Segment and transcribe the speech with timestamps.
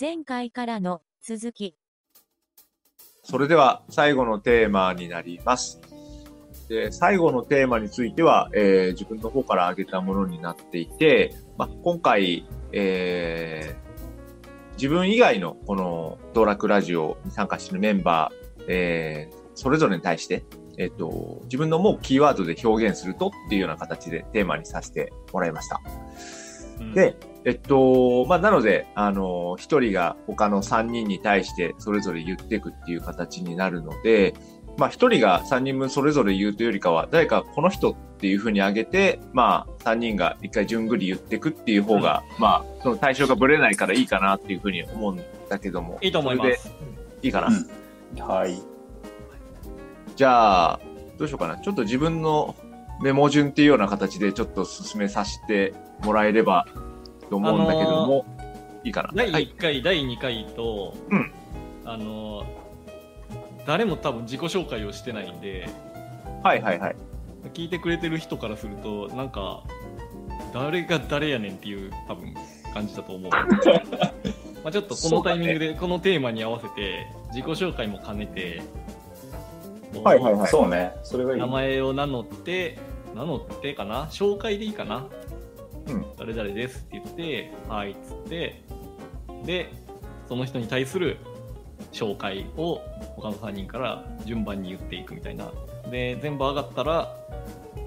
[0.00, 1.76] 前回からの続き。
[3.22, 5.78] それでは最後のテーマになります。
[6.70, 13.90] で最後のテーマについては、えー自分の方から挙げたものになっていて、まあ、今回、えー
[14.76, 20.44] 自分以外のこの道楽ラジオに参加しているメンバー、えーそれぞれに対して、
[20.78, 25.82] えっ、と、自分の思うキーワードで表現するとっていうような形でテーマにさせてもらいました。
[26.80, 34.34] うんで、えっと、まあ、なので、あの、一人が他の三人に対してそれぞれ言っていくっていう形になるので、
[34.76, 45.98] まあ、一人が三人分それぞれ言うというよりかは、誰かこの人っていうふうに挙げて、まあ、三人が一回順繰り言っていくっていう方が、まあ、その対象がぶれないからいいかなっていうふうに思うんだけども。
[46.02, 46.44] いいと思いま。
[46.54, 46.70] す
[47.22, 47.48] いいかな。
[47.48, 47.80] うん
[48.18, 48.60] はい。
[50.16, 50.80] じゃあ、
[51.16, 51.58] どうしようかな。
[51.58, 52.56] ちょっと自分の
[53.02, 56.66] メモ順っていうような形でちょっと進めさせてもらえれば
[57.28, 58.24] と思うんだけども、
[58.84, 59.10] いいかな。
[59.14, 59.48] 第はい。
[59.48, 61.32] 1回、第2回と、うん
[61.84, 62.44] あの、
[63.66, 65.68] 誰も多分自己紹介をしてないんで、
[66.42, 66.96] はいはいはい。
[67.54, 69.62] 聞いてくれてる人からすると、なんか、
[70.52, 72.34] 誰が誰やねんっていう多分
[72.74, 73.30] 感じだと思う。
[74.62, 78.62] まあちょっとこのタイミングで、このテーマに合わせて、自己紹介も兼ねて、
[80.04, 80.48] はいはいはい。
[80.48, 80.92] そうね。
[81.02, 81.40] それがいい。
[81.40, 82.78] 名前を名乗って、
[83.14, 84.06] 名乗ってかな？
[84.06, 84.96] 紹介でいいかな？
[84.96, 85.04] うん。
[86.18, 88.62] 誰々ですって言って、はいっつって、
[89.44, 89.72] で、
[90.28, 91.16] その人に対する
[91.92, 92.82] 紹介を
[93.16, 95.50] 他の3人から順番に言っていくみたいな。
[95.90, 97.16] で、全部上がったら、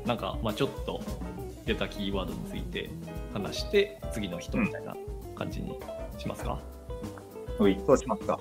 [0.05, 1.01] なんか、まあちょっと
[1.65, 2.89] 出たキーワードについて
[3.33, 4.95] 話して、次の人みたいな
[5.35, 5.77] 感じに
[6.17, 6.59] しますか？
[7.59, 8.39] ういそうしますか。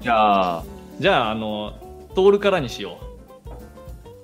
[0.00, 0.64] じゃあ、
[1.00, 1.74] じゃあ、あの、
[2.14, 3.08] トールからにしよう。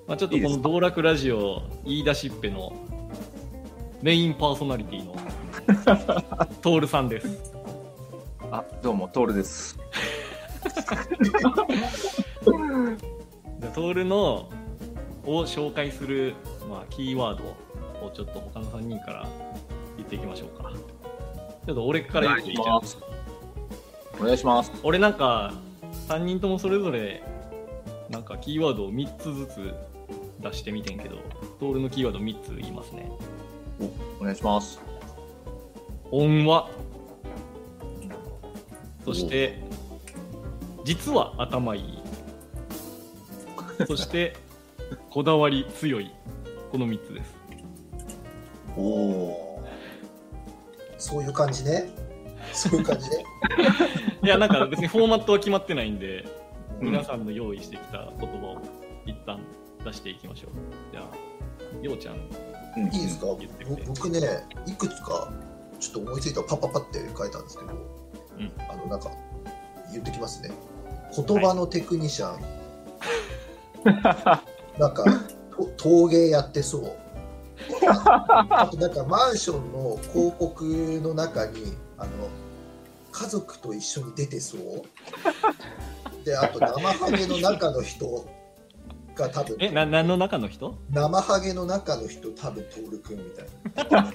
[0.07, 2.75] まあ、ちょっとこの道楽ラジオ言い出しっぺの
[4.05, 5.17] メインパーソナリティの
[6.61, 7.55] トールさんです。
[8.51, 9.79] あ、どうも、トールです。
[11.23, 11.49] じゃ
[13.63, 14.51] あトールの
[15.25, 16.35] を紹介する、
[16.69, 17.45] まあ、キーワード
[18.07, 19.27] をちょっと他の3人から
[19.97, 20.71] 言っていきましょうか。
[21.65, 22.77] ちょっと俺から言っていいじゃん。
[24.21, 24.71] お願いします。
[24.83, 25.55] 俺なんか
[26.09, 27.23] 3人ともそれぞれ
[28.11, 29.75] なんかキーワードを3つずつ
[30.41, 31.17] 出してみてんけど、
[31.59, 33.11] トールのキーワード3つ言いますね。
[34.21, 34.81] お願いします。
[36.11, 36.71] 音話
[39.05, 39.59] そして
[40.85, 42.03] 実は頭いい。
[43.87, 44.37] そして
[45.11, 46.11] こだわり強い。
[46.71, 47.35] この3つです。
[48.77, 49.65] おお
[50.99, 51.91] そういう感じね。
[52.53, 53.25] そういう感じね。
[54.23, 56.25] いやなんか別にフォーマットは決まってないんで
[56.81, 56.87] うん。
[56.87, 58.59] 皆さんの用意してきた言葉を
[59.05, 59.41] 一旦
[59.85, 60.51] 出していきましょう。
[60.93, 62.17] じゃあようちゃん
[62.77, 63.27] いいですか？
[63.87, 64.21] 僕ね、
[64.67, 65.33] いくつか
[65.81, 67.73] ちょっと思いついたパッパッパって書いたんですけど、
[68.39, 69.11] うんあの、なんか、
[69.93, 70.51] 言ってきますね。
[71.17, 72.41] 言葉のテクニシャン。
[74.79, 75.05] なんか、
[75.57, 76.93] と陶芸やってそう。
[77.87, 80.65] あとなんかマンションの広告
[81.03, 82.11] の中にあの
[83.13, 84.83] 家族と一緒に出てそう
[86.25, 88.27] であと生ハゲの中の人
[89.15, 90.77] が多分えな何の中の人？
[90.91, 93.47] 生ハゲの中の人多分徹君みたい
[93.91, 94.11] な。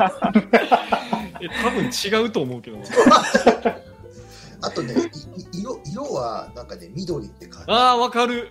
[1.42, 2.84] え多分違うと思うけどな。
[4.62, 4.94] あとね
[5.54, 7.66] 色色はなんかね緑って感じ。
[7.70, 8.50] あーわかる。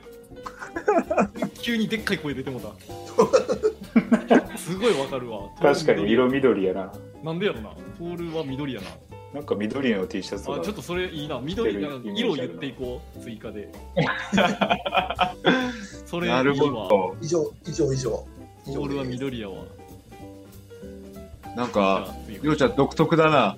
[1.60, 2.72] 急にでっかい声出てもうた。
[4.56, 5.40] すごいわかるわ。
[5.60, 6.92] 確かに色緑やな。
[7.22, 7.70] なんでやろな？
[7.98, 8.86] トールは緑やな。
[9.34, 11.38] なんか緑の T シャツがあちょっとそれいいな。
[11.38, 13.20] 緑着てるなんかイメージあるな色言っていこう。
[13.20, 13.68] 追加で
[16.08, 17.16] それなるほわど。
[17.20, 18.10] 以上以上以上
[18.64, 19.64] トールは緑やわ
[21.54, 23.56] なんか、あ次りょうちゃん独特だな。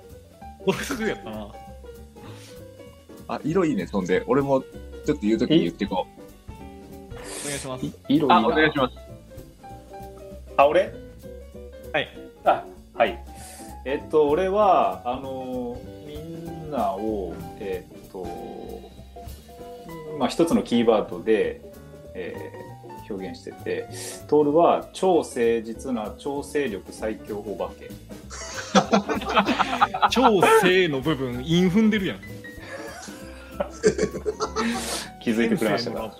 [0.66, 1.48] 独特やったな
[3.28, 4.22] あ、色いいね、そんで。
[4.26, 6.06] 俺もちょっと言うときに言っていこ
[7.44, 8.32] お願いしますい色いい。
[8.32, 8.96] あ、お願いします。
[10.56, 10.94] あ、俺？
[11.92, 12.08] はい
[12.44, 12.64] あ、
[12.94, 13.22] はい。
[13.84, 18.24] えっと、俺は、あの、みんなを、えっと、
[20.18, 21.60] まあ、一つのキーワードで、
[22.14, 22.72] えー
[23.10, 23.88] 表現してて、
[24.28, 27.90] トールは超誠実な調整力最強お化け。
[30.08, 32.18] 超正の部分韻踏んでるやん。
[35.22, 36.14] 気づいてくれましたか？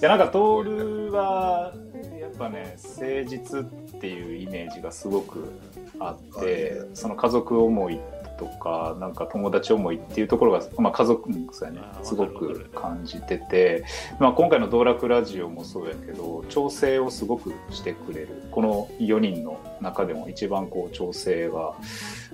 [0.00, 1.72] いやなんかトールは
[2.20, 3.64] やっぱね誠実っ
[4.00, 5.52] ていうイメージがすごく
[5.98, 6.46] あっはい。
[6.46, 8.00] てその家族思い
[8.40, 11.86] とかなんか友達思いっていうところが、まあ、家族もそうやね。
[12.02, 13.84] すごく感じてて、
[14.18, 18.28] まあ、今回の「道楽ラジオ」もそうやけど調整をすごくしてくれる。
[18.50, 21.74] この4人の中でも一番こう調整が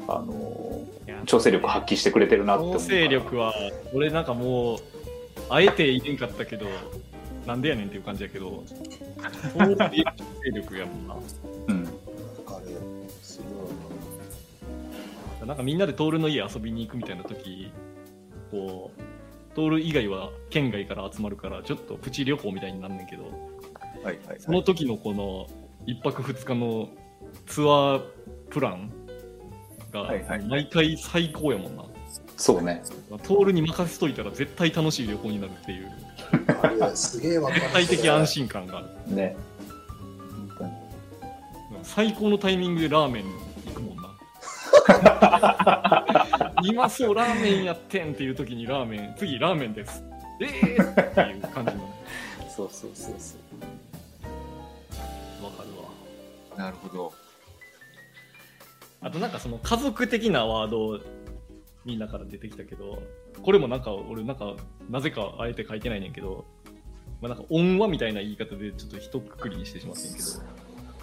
[0.06, 0.84] あの
[1.26, 3.52] 調整力発揮してくれてるなって思う調整力は
[3.92, 4.78] 俺なんかもう
[5.50, 6.66] あえて入れんかったけど
[7.46, 8.62] なんでやねんっていう感じやけど
[9.58, 11.16] 調整力やもんな
[15.46, 17.72] ごなんかみんなでトールの家遊びに行くみたいな時
[18.50, 23.24] こうトール以外は県外から集まるからちょっとプチ旅行みたいになんねんけど
[24.04, 25.46] はいはいその時のこの
[25.86, 26.88] 1泊2日の
[27.46, 28.00] ツアー
[28.50, 28.90] プラン
[29.92, 30.44] がはいはい。
[30.46, 31.84] 毎回最高やもんな、
[32.36, 32.82] そうね。
[33.22, 35.90] トールに任せといたら絶対楽しい旅行になるっていう。
[36.94, 39.14] すげえわかる絶対的安心感がある。
[39.14, 39.36] ね。
[41.82, 43.24] 最高のタイミングでラーメン
[46.62, 50.02] 今そうラーメンやってんっていう時にラーメン次ラーメンです。
[50.40, 51.94] ええー、っていう感じの。
[52.48, 53.36] そうそうそうそ
[55.42, 55.44] う。
[55.44, 55.68] わかる
[56.56, 56.64] わ。
[56.64, 57.12] なるほど。
[59.00, 61.00] あとなんかその家族的なワード
[61.84, 63.02] みんなから出てきたけど
[63.42, 64.54] これもなんか俺なんか
[64.90, 66.44] なぜかあえて書いてないねんけど、
[67.20, 70.24] まあ、なんか恩和みたいな言い方でちょっと一括りにしてしまってんけど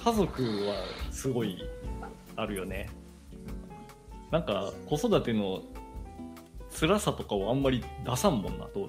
[0.03, 1.63] 家族はすごい
[2.35, 2.89] あるよね
[4.33, 5.61] なんか子育ての
[6.71, 8.87] 辛さとかをあんまり出さんもんな通る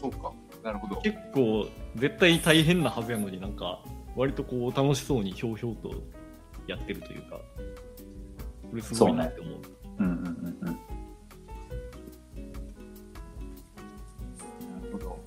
[0.00, 0.32] そうか。
[0.64, 0.96] なるほど。
[1.02, 1.66] 結構
[1.96, 3.84] 絶対大変なはずやのになんか
[4.16, 5.92] 割とこう楽しそうにひょうひょうと
[6.66, 7.40] やってるというか
[8.70, 9.54] これすごいなって思う
[9.98, 10.72] うんうんうんうんな
[14.82, 15.18] るほど。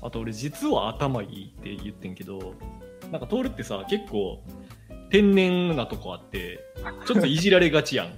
[0.00, 2.54] あと俺実は頭いいって言ってんけど
[3.12, 4.42] なんか徹ってさ結構
[5.10, 6.60] 天然なとこあって
[7.06, 8.12] ちょっといじられがちやん。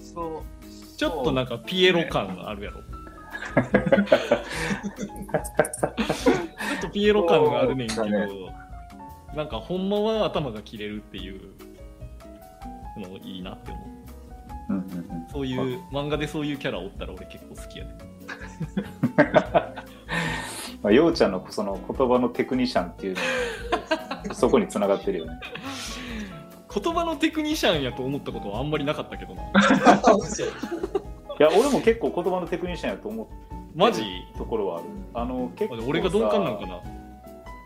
[0.00, 0.96] そう。
[0.96, 2.80] ちょっとなんかピエロ感があるやろ。
[2.80, 3.60] ちょ
[6.78, 11.40] っとピエロ感があるねんけど、そうだなんかほんまは頭が切れるっていう
[12.96, 13.84] のいいなって思う。
[14.70, 15.28] うんうんうん。
[15.30, 17.98] そういう漫画でそういうキャラおったら俺結構好きやね
[20.82, 23.20] まあ、ようちゃんのその言葉のテクニシャンっていうの
[24.32, 25.32] そこにつながってるよね。
[26.82, 29.42] 言葉のテクニシャンやと思ったことはあんまりなかったけどな。
[31.40, 33.28] いや、俺も結構言葉のテクニシャンやと思
[33.74, 34.02] マジ？
[34.34, 34.84] うところはある。
[35.14, 36.80] あの結構さ俺が鈍感なんかな？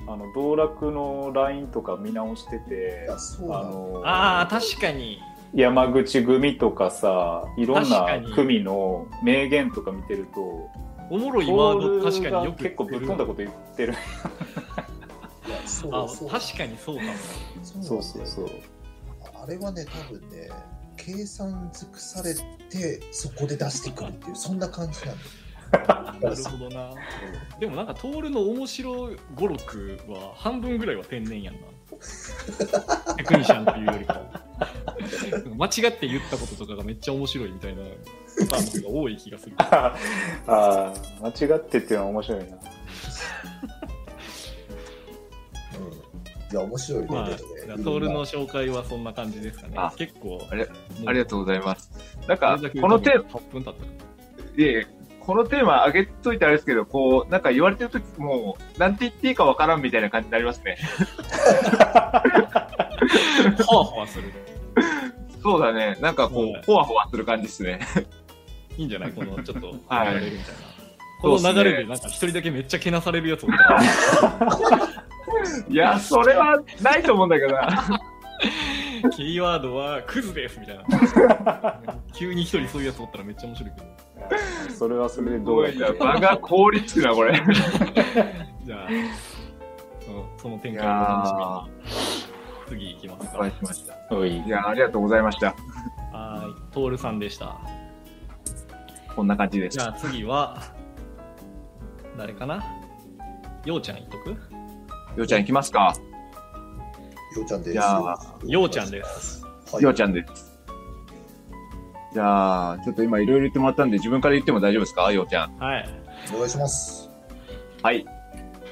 [0.08, 3.12] あの道楽の LINE とか見直しててあ
[3.44, 5.20] のあー確かに。
[5.54, 10.40] 山口組とかさいろんな組の名言とか見てると
[11.10, 13.94] おもろいワード確かによく結構ぶっ飛んだこと言ってる。
[15.46, 16.30] いやそうあそう。
[16.30, 17.10] 確かにそうかも。
[17.62, 18.26] そうそうそう。
[18.26, 18.50] そう
[19.42, 20.50] あれはね多分ね
[20.96, 22.34] 計算尽くされ
[22.68, 25.28] てそこで出してくるっていうそんな感じなんだよ。
[25.72, 26.94] なるほどな。
[27.58, 31.60] でもなんか徹の面白語録は半分ぐらいは天然やんな。
[33.16, 34.42] テクニシャンというよりかは。
[35.56, 37.82] 間違って言ったこととかがめっちゃ面白いみたいな
[38.50, 39.54] パターンが多い気がする。
[39.58, 39.96] あ
[40.46, 42.58] あ間違ってっていうのは面白いな。
[46.52, 47.44] いや面白いね、まあでもね。
[47.64, 49.74] じゃあ徹の紹介はそんな感じですかね。
[49.76, 50.46] あ結構。
[50.50, 50.72] あれも
[51.06, 51.90] ありがとうございます。
[52.28, 53.80] なんかこのテーマ、8分経った。
[53.80, 53.86] か
[54.58, 54.86] いえいえ
[55.20, 60.76] このテーマ上げといてあれですけど、こう、なんか言われてるときもう、なんて言っていいかわからんみたいな感じになりますね。
[63.56, 64.32] らほわほわする。
[65.40, 65.96] そうだね。
[66.00, 67.80] なんかこはい、う、ほわほわする感じですね。
[68.76, 69.12] いいんじゃない？
[69.12, 70.22] このちょっと言はい。
[71.20, 75.01] この流れでなんか一人だけめっちゃけなされるやつおったら
[75.68, 78.00] いや、それはないと思うんだけどな。
[79.14, 80.84] キーワードはクズですみたいな
[82.12, 85.98] 急に一人そういうやつおったらめっちゃ面白いけどそれはそれでどどうやって。
[85.98, 87.34] 場が凍りつくな、これ。
[88.64, 89.08] じゃあ、うん、
[90.36, 91.32] その展開をお楽し
[92.68, 94.16] みに次行きますかお会いしました。
[94.16, 95.54] おいいや、ありがとうございました。
[96.12, 97.60] はいトールさんでした
[99.14, 99.88] こんな感じですじゃ。
[99.88, 100.58] あ次は
[102.16, 102.64] 誰かな？
[103.64, 104.36] ようちゃん言っとく？
[105.16, 105.94] ようちゃん行きますか？
[107.36, 110.52] ようちゃんですじゃあようちゃんですはいようちゃんです。
[112.12, 115.10] じゃあ、ちょっと今いろいろ言ってもらったんで、自分から言っても大丈夫ですか？
[115.12, 115.56] ようちゃん。
[115.56, 115.88] はい
[116.34, 117.08] お願いします
[117.82, 118.06] はい。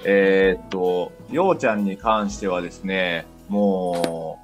[0.04, 4.38] えーっと、ようちゃんに関してはですね、も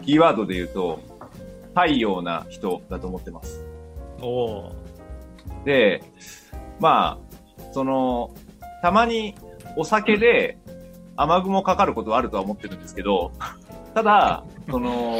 [0.00, 1.00] う、キーワードで言うと、
[1.74, 3.62] 太陽な人だと思ってます。
[4.20, 4.72] おお
[5.64, 6.02] で、
[6.80, 8.34] まあ、その、
[8.82, 9.34] たまに
[9.76, 10.58] お酒で
[11.16, 13.32] 雨雲かかることはあるとは思ってるんですけど、
[13.94, 15.16] ただ、その、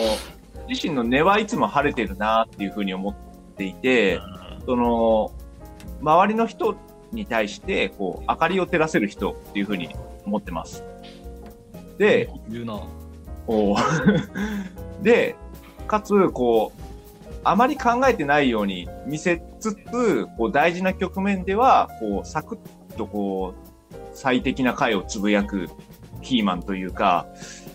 [0.68, 3.14] 自身の根はいつも晴れてるなっていうふうに思っ
[3.56, 4.20] ていて、
[4.66, 5.32] その、
[6.00, 6.76] 周りの人
[7.12, 9.94] に対して、こう、明かりを照らせる人っていうふうに
[10.24, 10.84] 思ってます。
[11.98, 12.80] で、言うな。
[13.46, 13.76] こ
[15.00, 15.36] う で、
[15.86, 16.82] かつ、こう、
[17.44, 23.63] あまり考えてないように見せつつ、こう大事な局面では、こう、サクッとこう、
[24.14, 25.68] 最適な回をつぶやく
[26.22, 27.26] キーマンというか、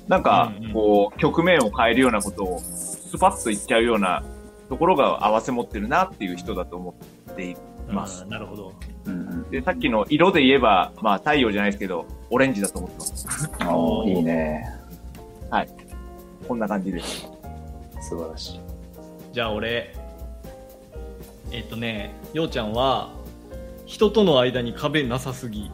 [0.08, 4.24] なんかこう、局面を変えるようなことを、スパッと言っちゃうような
[4.70, 6.96] ところが合わせ持ってるなっていう人だと思
[7.32, 7.56] ってい
[7.88, 8.26] ます。
[8.28, 8.74] なるほど。
[9.52, 13.50] で、さっきの色で言えば、まあ太陽じゃないですけど、オレンジだと思ってます。
[13.60, 14.80] あーいいね。
[16.50, 17.30] こんな感じです。
[18.02, 18.60] 素晴らしい。
[19.32, 19.94] じゃあ俺、
[21.52, 23.12] えっとね、ようちゃんは、
[23.86, 25.70] 人との間に壁なさすぎ。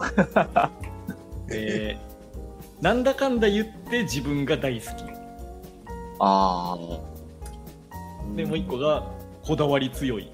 [1.48, 1.98] で、
[2.80, 5.04] なんだかんだ言って自分が大好き。
[6.20, 6.76] あ
[8.36, 9.04] で、もう一個が、
[9.42, 10.30] こだわり強い。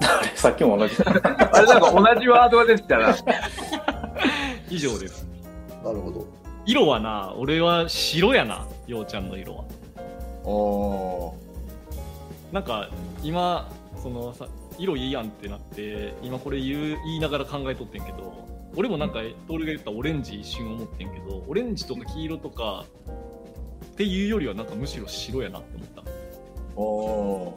[0.00, 0.94] あれ、さっきも同じ。
[1.04, 1.10] あ。
[1.52, 3.16] あれなんか同じワードが出てたら、
[4.70, 5.26] 以上です。
[5.84, 6.26] なるほど。
[6.66, 9.64] 色はな、俺は白やな、ようちゃんの色は。
[10.44, 11.34] お
[12.52, 12.88] なんか、
[13.22, 13.68] 今、
[14.02, 14.46] そのさ、
[14.78, 22.84] 色いいやんってなって、今これ言う言いながら考えとってんけど、俺もなんか、トールが言ったオレンジ一瞬思ってんけど、オレンジとか黄色とか、
[23.84, 26.02] っていうよりはなんかむしろ白やなって思った。
[26.76, 27.54] おお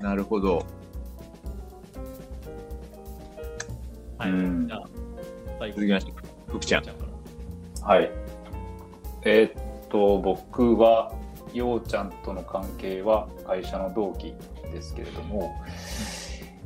[0.00, 0.66] ーなるほど。
[4.18, 4.30] はい。
[4.30, 4.88] うんじゃあ、
[5.58, 5.74] 最後。
[5.76, 6.12] 続きまして、
[6.48, 6.84] 福ちゃん。
[7.82, 8.10] はい。
[9.24, 11.12] えーっと、僕は、
[11.52, 14.34] ようちゃんとの関係は会社の同期
[14.72, 15.54] ですけれども、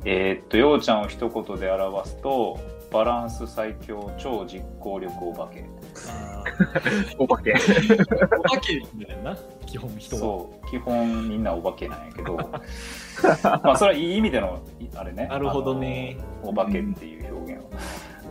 [0.04, 2.58] えーっと、ようちゃんを一言で表すと、
[2.90, 5.64] バランス最強、超実行力お化け。
[6.08, 6.44] あ
[7.18, 7.52] お化け。
[7.52, 9.36] ーお化けみたいな、
[9.66, 10.20] 基本人は。
[10.20, 12.36] そう、基本みんなお化けなんやけど、
[13.62, 15.26] まあ、それはいい意味での、いあれね。
[15.26, 16.16] なるほどね。
[16.42, 17.62] お化けっていう表現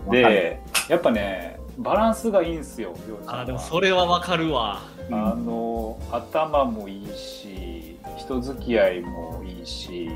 [0.07, 0.11] を。
[0.11, 0.59] で、
[0.89, 4.81] やっぱね、バランスがいいんすよ、ようちゃんはあーでもそれはわかるわ。
[5.11, 10.09] あの頭もいいし人付き合いもいいし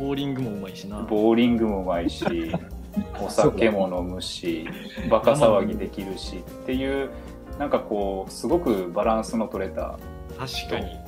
[0.00, 0.98] ボーリングもうまいしな。
[1.02, 2.24] ボーリングもうまいし
[3.22, 4.66] お酒も飲むし
[5.10, 7.10] バカ騒ぎできるしっていう
[7.58, 9.98] なんかこうすごくバランスの取れた
[10.38, 10.98] 確かに。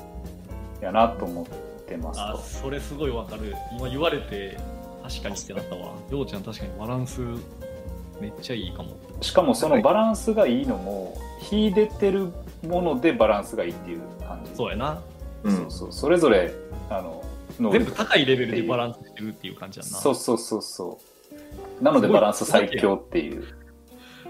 [0.82, 1.46] やなと思っ
[1.86, 2.38] てますあと。
[2.38, 4.58] それすごいわかる今言われて
[5.02, 7.20] 確かにってなったわようちゃん確かにバランス
[8.20, 12.32] めっちゃいいかもしかもそのバランスがいいのも秀でてる
[12.66, 15.00] ものでバランスがいいっていう感じそうやな
[15.44, 16.52] うんそうそうそれぞれ
[16.90, 17.21] あの
[17.58, 19.98] 全部高いレベルでバランスしてるっていう感じやんな。
[19.98, 20.98] そうそうそうそ
[21.80, 21.84] う。
[21.84, 23.44] なのでバランス最強っていう。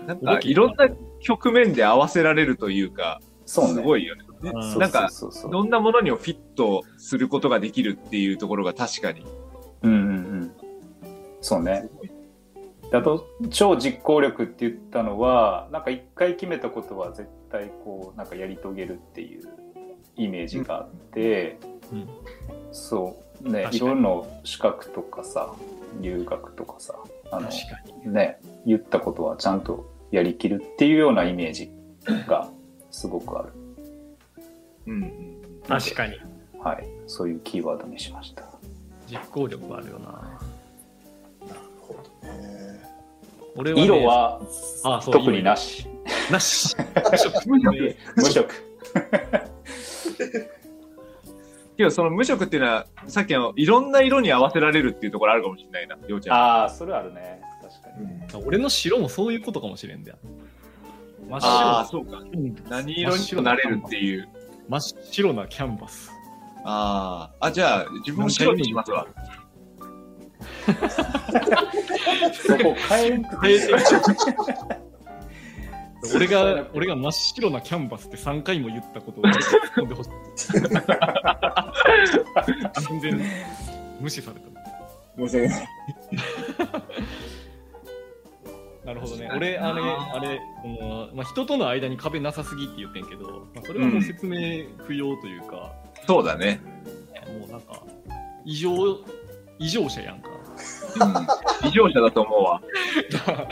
[0.06, 0.88] なんか、いろんな
[1.20, 3.74] 局面で合わせられるというか、そうね。
[3.74, 4.24] すごいよね。
[4.42, 4.62] うん。
[4.72, 5.42] そうなんかそうそう。
[5.42, 9.24] そういろんなものにもフィットすることができるっていうところが確かに。
[9.82, 10.10] うんうんう
[10.44, 10.52] ん。
[11.40, 11.88] そうね。
[12.92, 19.48] あと、超実行力って言ったのは、なんか一回決めたことは絶対こう、なんかやり遂げるっていう
[20.16, 21.58] イメージがあって、
[21.92, 22.08] うん
[22.72, 24.10] そう、ね、いろんな
[24.44, 25.54] 資格とかさ、
[26.00, 26.94] 留学とかさ、
[27.30, 31.70] あの確、かにね、言ったことはちゃんとやりきるっていうようなイメージ
[32.26, 32.50] が
[32.90, 33.52] すごくある。
[34.86, 35.36] うんうん。
[35.68, 36.14] 確かに
[36.58, 36.86] はい。
[37.06, 38.44] そういうキーワードにしました。
[39.08, 40.06] 実行力あるよな
[41.46, 42.80] なるほどね。
[43.56, 44.40] 俺は、ね、色は
[45.04, 45.86] 特になし。
[46.30, 46.74] なし
[47.10, 48.54] 無色無色。
[51.76, 56.36] けど、その無色っていうのは、さっきのいろんな色に合わせられるっていうところあるかもしれないな、りょうちゃん。
[56.36, 57.40] ああ、それあるね。
[57.62, 57.82] 確
[58.32, 58.44] かに。
[58.46, 60.18] 俺の白もそういうことかもしれんだよ
[61.28, 62.18] 真っああ、白そうか。
[62.18, 64.28] うん何色にもなれるっていう。
[64.68, 66.10] 真っ白なキャンバス
[66.64, 67.46] ああ。
[67.46, 69.06] あ、じゃあ、自分も白にしますわ。
[72.34, 73.58] そこ変えんくて
[76.16, 80.10] 俺が俺が真っ白なキャンバスって3回も言ったことでほしい
[82.90, 83.20] 全然
[84.00, 84.52] 無視された
[85.16, 85.68] 申し訳ない。
[88.84, 89.30] なるほどね。
[89.32, 95.72] 俺、あれ、あれ、そのまあ、人との間に壁なさすぎって言ってんけど、まあ、それはもう説明不要というか、
[96.06, 96.60] そうだね。
[97.40, 97.80] もうなんか、
[98.44, 98.98] 異常、
[99.60, 100.30] 異常者やんか。
[101.64, 102.62] 異常者だと思うわ。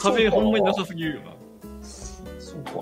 [0.00, 1.32] 壁ほんまになさすぎるよな。
[2.38, 2.78] そうかな。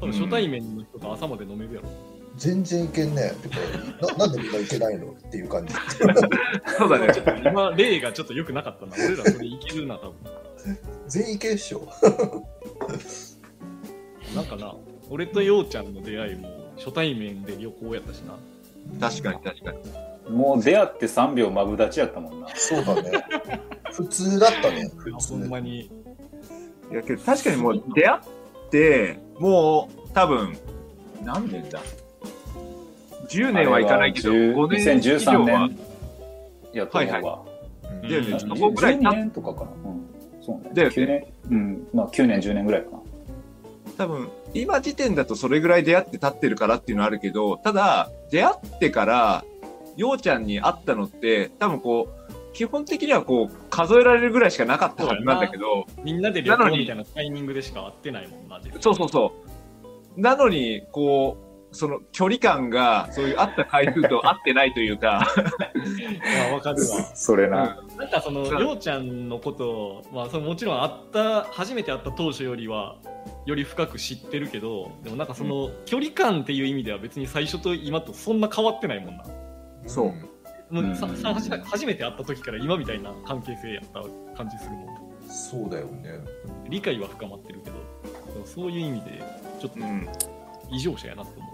[0.00, 1.88] 多分初対面の人と朝まで飲めるやろ。
[2.36, 3.32] 全然いけんね
[4.18, 5.74] な なんでみんないけないのっていう感じ
[6.76, 7.12] そうだね。
[7.44, 8.92] 今、例がちょっと良くなかったな。
[8.96, 10.14] 俺らそれいけるな、多分。
[11.06, 11.88] 全員いけるっしょ
[14.34, 14.74] なんかな、
[15.10, 18.36] 俺とようちゃんの出会いも初対面で旅行やったしな。
[19.08, 19.78] 確かに確かに。
[20.28, 22.48] もう出会って3秒マブダチやったもんな。
[22.54, 23.10] そうだね
[23.92, 25.90] 普通だったね普ほ通んまに。
[26.90, 28.20] いやけど確かにもう出会っ
[28.70, 30.56] て、もう多分、
[31.22, 31.80] 何年だ
[33.28, 35.78] ?10 年はいかないけど、あれは5年以上2013は年。
[36.72, 37.38] やと思うわ。
[37.38, 37.54] はいうん
[38.08, 39.70] だよねうんそこぐらい12年とかかな。
[39.70, 40.06] うん。
[40.42, 40.70] そうね。
[40.74, 41.26] だよね9年。
[41.50, 41.88] うん。
[41.94, 42.98] まあ9年、10年ぐらいかな。
[43.96, 49.44] 多分、今時点だとそれぐらい出会って経ってるからっていうのはあるけど、ただ、出会ってから、
[49.96, 59.32] ようちゃんに会ったのって、多分こう、基本的にはこう、数えられるぐらいしかなかったはずなんだけど、みんなで旅行みたいなタイミングでしか会ってないもんな、実そうそうそ
[60.16, 60.20] う。
[60.20, 65.26] なのに、こう、その距離感が、そういう会った回数と合ってないというか、
[65.74, 67.16] いやわかるわ。
[67.16, 67.82] そ れな。
[67.98, 72.96] なんかその、ようちゃんのことを、まあ、そのもちろん会った、初めて会った当初よりは、
[73.44, 79.24] より深く知ってるけど、でもなんかその、距離感っていう意味では別に最初と今とそんな変わってないもんな。
[79.86, 80.12] そ
[80.70, 84.02] うもうさうんさ初めて会った時から今みたいな関係性やった
[84.36, 84.88] 感じするもん。
[85.28, 86.18] そうだよね
[86.68, 87.76] 理解は深まってるけど、
[88.34, 89.22] でもそういう意味で、
[89.60, 90.08] ちょっとうん。
[90.70, 91.46] 異常者やなって思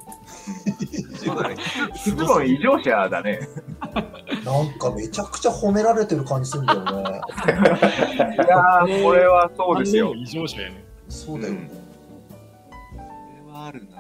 [1.13, 1.17] う。
[1.17, 1.57] そうだね。
[2.47, 3.41] い異常者だね。
[4.45, 10.85] なんかめちゃくちゃ褒められてる感じするんだよね いやー、これはそうですよ異常者やね。
[11.09, 11.71] そうだよね、
[12.93, 12.99] こ
[13.49, 14.00] れはあるな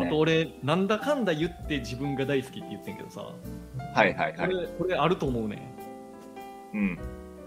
[0.00, 3.20] あと俺、なんだかんだ言って自分が大好きって言ってんけどさ、
[3.94, 4.48] はいはいはい。
[4.48, 5.62] これこれあると思うね。
[6.72, 6.98] うん。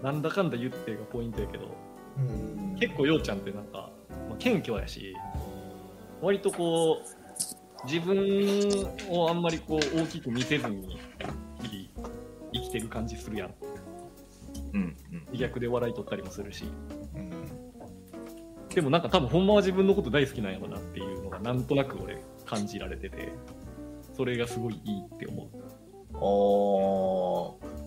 [0.02, 1.64] なんだかんだ言ってがポイントやけど、
[2.18, 3.90] うん結構ようちゃんってなんか、
[4.28, 5.14] まあ、謙虚やし、
[6.20, 8.68] 割とこう、自分
[9.10, 10.98] をあんまりこう大きく見せずに、
[11.62, 12.08] 日々
[12.52, 13.54] 生きてる感じするやん。
[14.74, 14.96] うん。
[15.12, 15.26] うん。
[15.32, 16.64] 自虐で笑い取ったりもするし。
[17.14, 17.46] うん
[18.76, 23.32] でもなんか多分ほんまは自分のこと大好きなんやろなっていうのがなんとなく俺感じられてて、
[24.16, 25.48] それがすごいいいって思う。
[26.14, 26.18] あ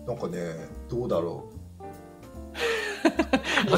[0.04, 0.38] ーなんかね
[0.88, 1.60] どうだろう
[3.72, 3.76] あ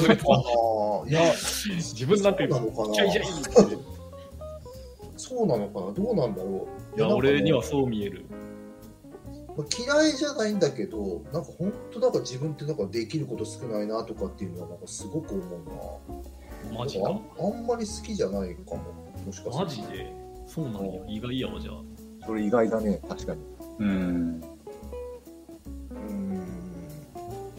[1.07, 2.95] ーいや自分なんてそうなのかな。
[5.17, 8.27] そうなのかなどうなんだろういや、ね俺にはそう見える。
[9.57, 17.11] まあ嫌いじゃないんだけどなんか本当なんか自分ってなんかできること少ないなとかっていうのはなんかすごく思うなマジか。
[17.11, 18.79] ああんまり好きじゃないかも
[19.27, 21.01] もしかマするジでそうなんや。
[21.09, 22.27] 意外やわ、じゃあ。
[22.27, 23.41] それ意外だね、確かに。
[23.81, 24.41] うん。
[24.41, 24.49] と
[25.91, 26.43] うーん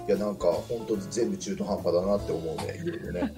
[0.08, 3.34] いやなんか本当に全部中途半端だなって思うねいろいろね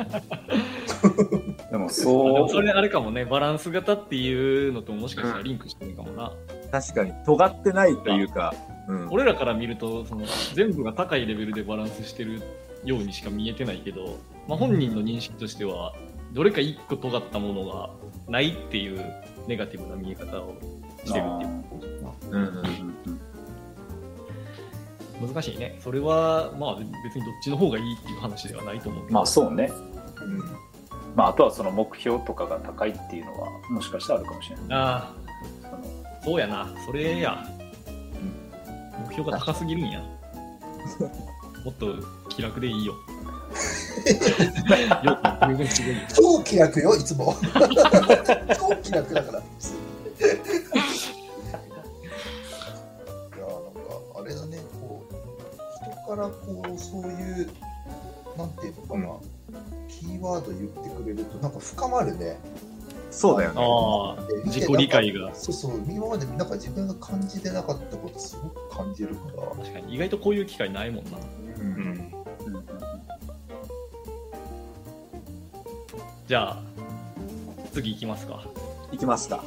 [1.72, 6.32] でもそうもそれあれかもね、バランス型っていうのともしかしたらリンクしてるかもな。
[6.72, 7.12] 確かに。
[7.26, 8.54] 尖ってないというか、
[8.88, 9.08] うん。
[9.12, 12.42] 俺らから見るとその全部が高いレベルでバランスしてる
[12.84, 15.94] ようにしか見えてないけど、まあ、本人の認識としては
[16.34, 17.90] どれか一個尖ったものが
[18.28, 19.04] ないっていう
[19.48, 20.56] ネガティブな見え方を
[21.06, 21.66] してるっていう。
[22.32, 22.66] うんうんうん
[25.22, 25.34] うん。
[25.34, 25.80] 難しいね。
[25.82, 29.72] それはまあ別にどっちの方がいいっていう話ではないと思うまあそうね。
[30.22, 30.40] うん。
[31.16, 34.66] まああとはその目標とかが高いっていうのはもしかしたらあるかもしれない。
[34.72, 35.26] ああ
[36.26, 36.74] そうやな。
[36.86, 37.46] それや、
[39.06, 40.02] 目標が高すぎるんや。
[41.64, 41.96] もっと
[42.30, 42.94] 気楽でいいよ
[46.14, 47.36] 超気楽よいつも。
[48.58, 49.40] 超気楽だから。
[49.40, 49.48] いや
[53.40, 53.80] なんか
[54.16, 55.14] あれだねこう
[55.84, 57.50] 人からこうそういう
[58.38, 59.08] なんていうのかな、
[59.88, 62.38] キーワード言ってくれるとなんか深まるね。
[63.12, 63.62] そうだよね。
[64.46, 65.34] 自己理解が。
[65.34, 69.44] そうそう今までなんか自分が感じてなかったことすごく感じるから。
[69.56, 71.12] 確かに意外とこういう機会ないもんな。
[71.58, 72.05] うんうん。
[76.28, 76.58] じゃあ
[77.72, 78.44] 次行きますか
[78.92, 79.44] いきますか。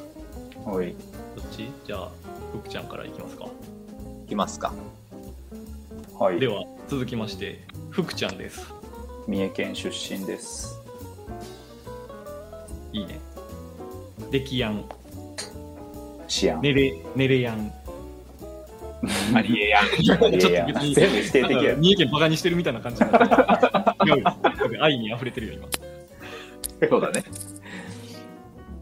[0.66, 0.94] うんおい。
[1.36, 1.70] どっち？
[1.86, 2.10] じゃあ
[2.52, 3.46] 福ちゃんから行きますか
[4.26, 4.72] いきますか。
[6.18, 6.38] はい。
[6.40, 8.72] では続きまして福ちゃんです
[9.26, 10.78] 三重県出身です。
[12.92, 13.18] いいね
[14.30, 14.84] デキヤン
[16.26, 16.60] シアン。
[16.62, 17.72] ネレネレヤン
[19.34, 19.86] ありえやん。
[20.02, 23.96] ちょっといやいや別に全部否定的や三重県バカにしてるみたいな感じにな
[24.84, 25.68] 愛に溢れてるよ今
[26.88, 27.24] そうだね。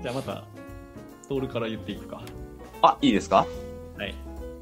[0.03, 0.45] じゃあまた
[1.29, 2.23] トールから言っていくか
[2.83, 3.47] あ、いいですか？
[3.99, 4.15] はい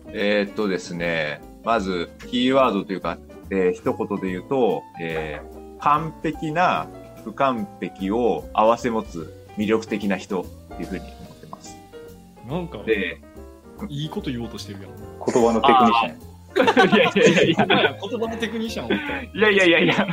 [0.09, 3.19] えーっとですね、まず、キーワードというか、
[3.51, 6.87] えー一言で言うと、えー完璧な
[7.25, 10.45] 不完璧を合わせ持つ魅力的な人っ
[10.77, 11.77] ていうふうに思ってます。
[12.49, 13.21] なんか、で、
[13.91, 14.91] いいこと言おうとしてるやん。
[15.27, 16.35] 言葉のテクニシャン。
[16.55, 18.89] いやいやいやいや、言葉のテクニシャンを。
[18.91, 20.07] いやいやいやいや。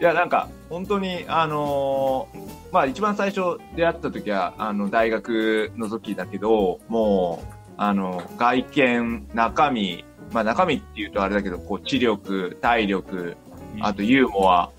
[0.00, 13.36] いや、なんか、本当に、あのーまあ、一番最初出会った時は、あの、大学の時だけど、もう、あの、外見、中身、まあ、中身っていうとあれだけど、こう、知力、体力、
[13.80, 14.70] あとユーモア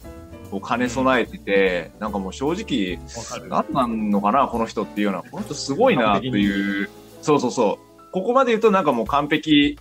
[0.52, 3.00] を兼ね備えてて、なんかもう正直。
[3.50, 6.90] 何なんのかな、この人っていうのは、この人すごいな、という、
[7.22, 8.12] そうそうそう。
[8.12, 9.80] ここまで言うとなんかもう完璧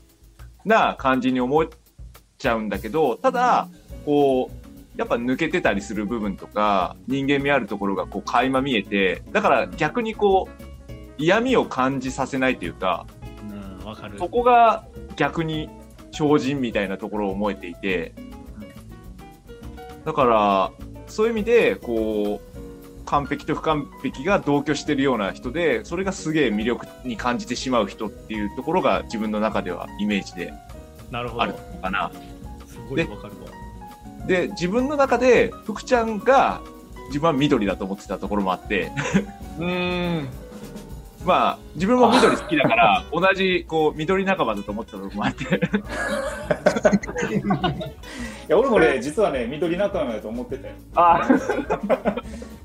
[0.65, 1.69] な感じに思っ
[2.39, 3.69] ちゃうんだけど、ただ、
[4.05, 4.64] こう、
[4.97, 13.07] やっぱ抜けてたりする部分とか、人間味あるところがこう垣間見えて、だから逆にこう、嫌味を感じさせないというか、
[13.81, 14.19] うん、わかる。
[14.19, 14.85] そこが
[15.17, 15.69] 逆に
[16.11, 18.15] 超人みたいなところを思えていて、
[20.05, 20.73] だから、
[21.07, 22.55] そういう意味で、こう、
[23.07, 30.53] 完璧と不完璧が同居してるような人で、それがすげえ魅力に感じてしまう人っていうところが自分の中ではイメージで
[31.11, 31.59] なるほあるど。
[31.59, 32.11] のかな。
[32.67, 33.44] すごいでわかるわ。
[34.27, 36.61] で、自分の中で、福ちゃんが
[37.09, 38.91] 自分は緑だと思ってたところもあって、
[39.59, 40.29] うーん。
[41.25, 45.49] まあ、自分も緑好きだから、同じ、こう、緑仲間だと思ってたところもあって、い
[48.49, 50.75] や、俺もね、実はね、緑仲間だと思ってたよ。
[50.95, 51.27] あ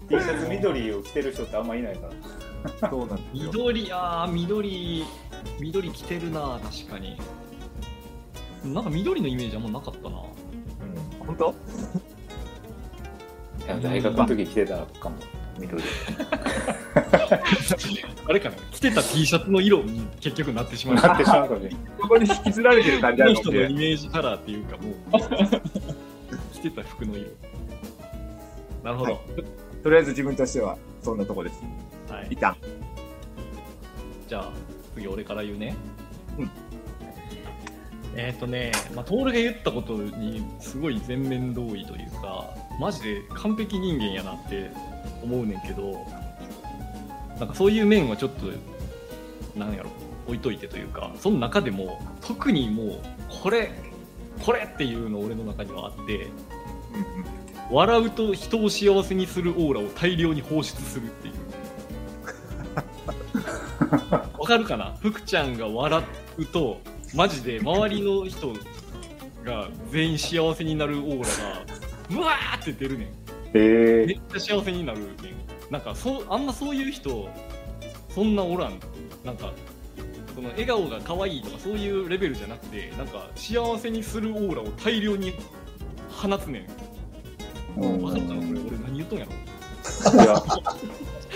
[0.10, 2.14] T シャツ緑を着てる人ってあんまいないから。
[2.88, 3.52] あ、そうなんですよ。
[3.54, 5.06] 緑、あー、緑、
[5.62, 7.18] 緑着てるな、確かに。
[8.66, 10.18] なんか緑のイメージあんまなかったな。
[11.30, 11.54] 本当？
[13.66, 15.16] いや大学の時着てたかも、
[15.60, 15.84] 緑。
[18.28, 20.96] あれかな着てた T シャツの色に結局なってしまう。
[20.96, 21.80] なってしまうかもしれない。
[22.02, 24.94] そこに引きずられてる感じあこの人るので、のイメージカラーっていうかもう、
[26.52, 27.30] 着てた服の色。
[28.84, 29.12] なるほど。
[29.14, 29.22] はい
[29.84, 31.62] とりあえず自分としてはそんなとこです。
[32.10, 32.58] はい一旦。
[34.28, 34.52] じゃあ、
[34.96, 35.76] 次俺から言うね。
[36.38, 36.50] うん。
[38.22, 44.72] えっ、ー、とね、まあ、トールが言ったことにすごい全面同意というか、マジで完璧人間やなって
[45.24, 46.06] 思うねんけど、
[47.40, 48.48] なんかそういう面はちょっと、
[49.58, 49.90] なんやろ、
[50.28, 53.02] 置いといてというか、その中でも、特にもう、
[53.42, 53.72] これ、
[54.46, 56.28] これっていうの俺の中にはあって、
[57.72, 61.34] 笑うと人を幸せにするオーラを大量に放出するっていう。
[64.38, 64.98] わかるかな？
[65.02, 66.04] 福ちゃんが笑
[66.38, 66.82] うと
[67.14, 68.54] マジで周りの人
[69.44, 73.08] が全員幸せになるオーラがうわーって出るねん。
[73.54, 75.12] えめっちゃ幸せになるねん。
[75.72, 77.30] なんかそうあんまそういう人
[78.10, 78.80] そんなおらん。
[79.24, 79.52] なんか
[80.36, 85.34] その笑顔が可愛いとかそういうレベルじゃなくてなんか幸せにするオーラを大量に
[86.10, 86.68] 放つね
[87.78, 87.82] ん。
[87.82, 89.32] ー、わかるかなこれ俺何言っとんやろ？
[90.14, 90.44] いや、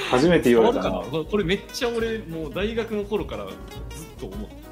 [0.09, 1.01] 初めて言われたな？
[1.01, 3.55] これめっちゃ俺もう大学の頃からずっ
[4.19, 4.62] と思って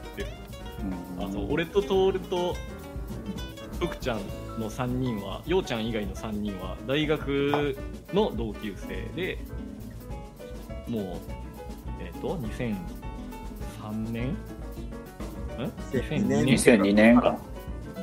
[1.21, 2.55] るあの俺と徹と
[3.79, 4.19] 福ちゃん
[4.59, 7.75] の3人はようちゃん以外の3人は大学
[8.13, 9.37] の同級生で
[10.87, 11.03] もう
[11.99, 12.75] えっ、と2003
[14.11, 14.27] 年？
[14.27, 14.35] ん
[15.91, 17.37] 2002年？2002年か。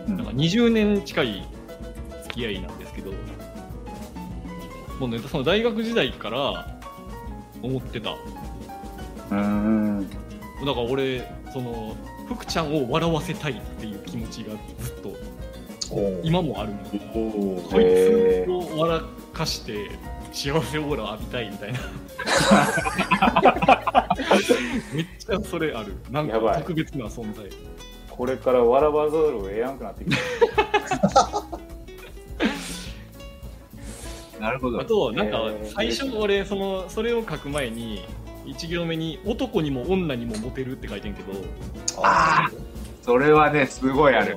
[0.08, 0.14] な。
[0.16, 1.46] なんか20年近い
[2.22, 3.12] 付き合いなんですけど
[4.98, 6.78] もうねその大学時代から
[7.62, 8.10] 思ってた。
[8.10, 10.08] うーん。
[10.08, 10.16] だ
[10.64, 11.96] から俺その
[12.28, 15.16] 福ちゃんを笑わせたいっていう気持ちがずっと
[16.22, 16.78] 今もあるの
[17.14, 19.00] おこいへつを笑
[19.32, 19.90] かして
[20.32, 21.78] 幸せオーラ浴びたいみたいな。
[24.92, 25.94] めっちゃそれある。
[26.10, 26.54] なんやばい。
[26.54, 27.46] か特別な存在。
[28.10, 30.16] これから笑わざるを得やんくなってきた。
[34.38, 34.80] なるほど。
[34.80, 34.84] あ。
[34.84, 35.72] となんかえー。
[35.72, 38.04] 最初俺そのそれを書く前に
[38.48, 41.32] 1行目に「男にも女にもモテる」って書いてんけど
[42.02, 42.48] あ
[43.02, 44.36] それはね、すごいある。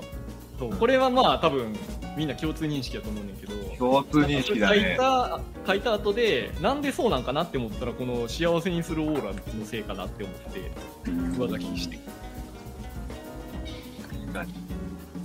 [0.57, 1.75] そうこれはまあ多分
[2.15, 4.95] みんな共通認識だと思うねんけど共通認識だ書いね。
[4.97, 11.99] た書いた後でなんでそうなんかなって思ったらこの幸せにするオーラのせいかなって思って上書きして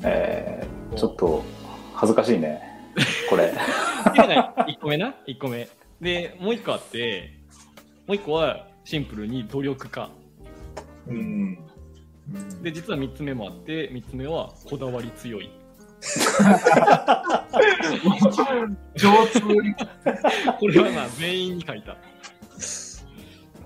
[0.02, 1.44] えー、ちょっと
[1.94, 2.60] 恥ずかしいね。
[3.28, 3.46] これ。
[3.46, 5.68] で1個目な1個目
[6.00, 7.32] でもう1個あって
[8.06, 10.08] もう1個はシンプルに努力家。
[11.08, 11.58] うん。
[12.62, 15.50] で実は3つ目もあって3つ目はこだわり強い。
[19.00, 19.74] 共通に。
[20.60, 21.96] これはな全員に書いた。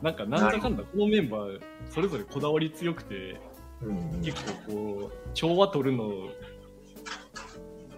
[0.01, 3.39] なんかなんだかんだこのメンバーそれぞれこだわり強くて
[3.83, 6.09] うん結構こう調和取るの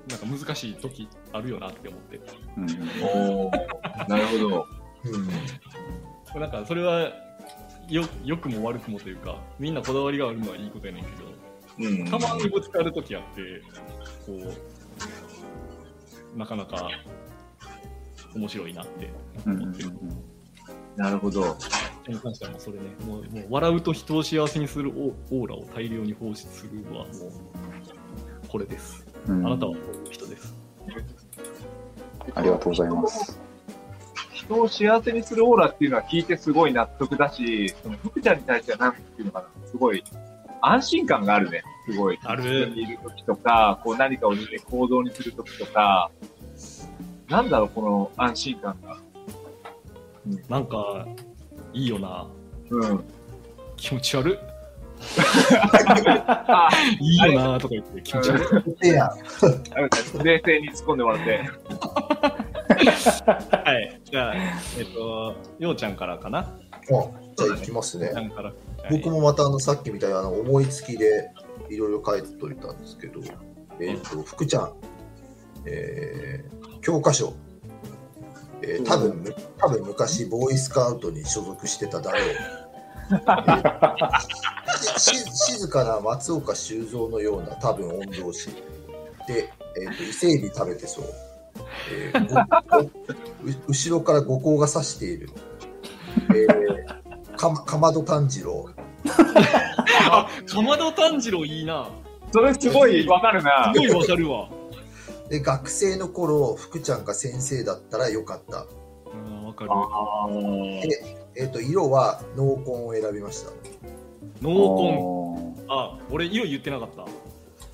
[0.09, 2.21] なんか難しい時あるよなって思って。
[2.57, 2.67] うん。
[3.05, 4.09] おー。
[4.09, 4.67] なるほど。
[5.05, 5.29] うん
[6.41, 7.11] なんかそれは
[7.89, 11.11] よ良くも悪くもというかみんなこだわりがあるのはいいことやねんけ
[11.79, 13.63] うんどたまにぶつかるときあって
[14.27, 14.55] こ
[16.35, 16.89] うなかなか
[18.35, 19.11] 面白いなって
[19.47, 19.91] うんうん思ってる。
[20.97, 21.57] なるほど。
[21.59, 27.13] それに関してはもうそれねもうもう笑うと人を幸せにするオオーラを大量に放出するのはもう
[28.49, 29.07] これです。
[29.27, 30.55] うんあなたはこういう人です。
[32.35, 33.41] ありがとうございます。
[34.53, 40.05] 人を幸せにするオーラっていうのは聞いてすごい納得だし、その福ちゃんに対してはなんていうのかな、すごい
[40.61, 41.63] 安心感があるね。
[41.87, 42.19] すごい。
[42.23, 46.11] あるにいる時とか、こう何かを見て行動にする時とか、
[47.29, 48.99] なんだろう、この安心感が。
[50.49, 51.07] なんか
[51.73, 52.29] いいよな。
[52.71, 53.05] うん。
[53.77, 54.39] 気持ち悪
[57.01, 58.45] いいよなとか言って気持ち悪い。
[60.23, 61.41] 冷静に突っ込んでもらって。
[62.85, 64.01] はい。
[64.05, 64.35] じゃあ、
[64.79, 66.41] えっと、ようちゃんからかな？
[66.41, 66.49] あ
[67.37, 68.53] じゃあ行きますねようちゃんから。
[68.91, 71.31] 僕もまたあのさっきみたいにあの思いつきで
[71.71, 73.21] いろいろ書いといたんですけど、
[73.81, 74.73] えっ、と、福ちゃん、
[75.65, 77.33] えー教科書、
[78.61, 79.25] えー多分
[79.59, 82.23] 多分昔ボーイスカウトに所属してただろう。
[83.13, 84.19] えー
[84.99, 85.15] し
[85.55, 88.51] 静かな松岡修造のような多分御曹司
[89.29, 91.05] で、えーと伊勢海老食べてそう、
[91.91, 92.91] えー
[93.67, 95.31] 後ろから五光が差している、
[96.31, 98.71] えーかまかまど炭治郎
[100.11, 101.89] あ、かまど炭治郎いいな。
[102.33, 103.81] それすごいわかるなす。
[103.81, 104.49] ごいわかるわ。
[105.29, 108.67] で学生の頃福ちゃんが先生だったらよかった、
[109.13, 109.71] うん、わかる。
[111.35, 113.51] えっと色は濃紺を選びました
[114.41, 115.67] 濃紺。
[115.69, 117.07] あ、俺色言ってなかった。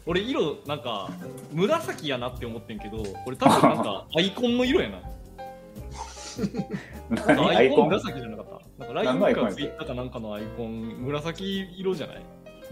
[0.08, 1.10] 俺色なんか
[1.52, 5.00] 紫やなって思ってんけど、これ多分なんか アイコンの色やな。
[7.10, 7.88] なんか何アイコン？
[7.88, 8.46] 紫じゃなかっ
[8.78, 8.84] た。
[8.86, 12.22] なんか何のア LINE イコンやっけかツイッターかなんかのアイコン、紫色じゃない？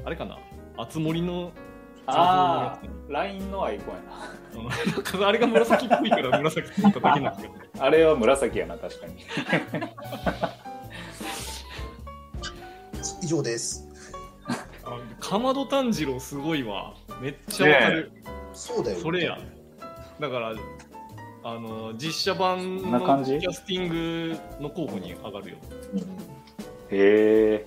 [0.04, 0.38] あれかな？
[0.78, 1.52] あつ森の
[2.06, 4.00] ああ、LINE のアイコンや
[4.64, 4.92] な。
[4.94, 7.54] なんかあれが紫っぽいから紫って言っただけなんだけど。
[7.84, 9.14] あれは紫やな、確かに。
[13.22, 13.85] 以上ですあ
[15.20, 16.94] かまど炭治郎すごいわ。
[17.20, 18.12] めっちゃわかる。
[18.52, 19.38] そうだよそれや。
[20.20, 20.54] だから、
[21.42, 25.56] あの、実写版こんな感じのキャスティングの候補に上がるよ。
[26.90, 27.66] へえ。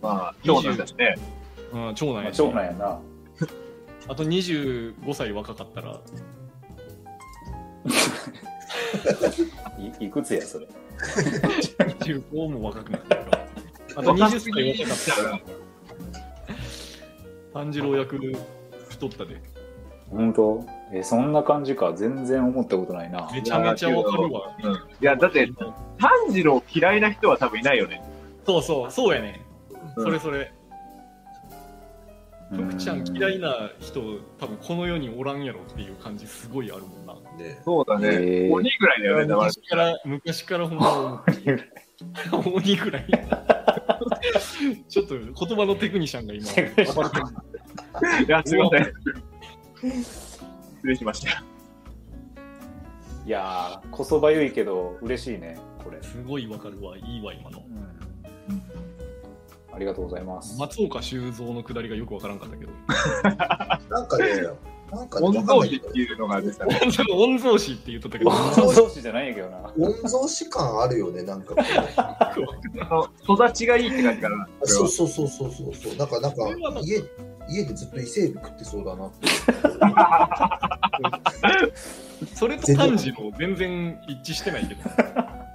[0.00, 1.16] まあ、長男だしね。
[1.72, 3.00] うん、長男まあ、やし、長男やな。
[4.08, 5.98] あと25歳若かったら、
[10.00, 10.66] いいくつや、それ
[10.98, 13.46] ？25も若くなってるから。
[13.96, 14.50] あと20歳
[14.80, 15.40] 若かったら、
[17.58, 18.36] 炭治郎役
[18.88, 19.42] 太ったで。
[20.10, 20.64] 本当？
[20.92, 21.92] え、そんな感じか。
[21.92, 23.28] 全然思ったことないな。
[23.32, 24.56] めちゃめちゃわかるわ。
[24.62, 24.72] うん。
[24.74, 25.50] いや、だって、
[25.98, 28.00] 炭治郎嫌いな人は多分いないよね。
[28.46, 29.44] そうそう、そうやね。
[29.96, 30.52] うんそれそれ。
[32.52, 34.00] うん徳ちゃん嫌いな人、
[34.38, 37.14] 多分この世におらんやろっていう感じすごいあるもんな。
[37.44, 38.48] ねそうだね。
[38.52, 41.24] 鬼ぐらいだよね、だから昔から、昔からほんま
[42.54, 43.04] 鬼ぐらい。
[44.88, 46.44] ちょっと言葉のテクニシャンが今、
[48.26, 48.92] いや、すいません。
[50.02, 50.40] 失
[50.84, 51.42] 礼しました。
[53.26, 56.02] いやー、こそばゆいけど、嬉しいね、これ。
[56.02, 57.62] すごいわかるわ、いいわ、今の。
[59.72, 60.58] ありがとうございます。
[60.58, 62.72] 松岡修造のくだりがよくわからんかったけど。
[63.90, 64.48] なんかね
[64.90, 66.80] なんかね御わかんないけど曹司っていうのが出たね。
[66.84, 66.90] 御
[67.38, 68.36] 曹司って言っとったけど、御
[68.72, 69.72] 曹司じゃないんやけどな。
[69.78, 71.54] 御曹司感あるよねなんか
[73.22, 74.48] 育ちがいいって感じかな。
[74.64, 76.48] そうそうそうそうそうそうなんかなんか
[76.82, 77.02] 家
[77.48, 79.26] 家でずっと伊勢海老食ってそうだなって
[82.34, 84.80] それと炭治郎全然一致してないけど。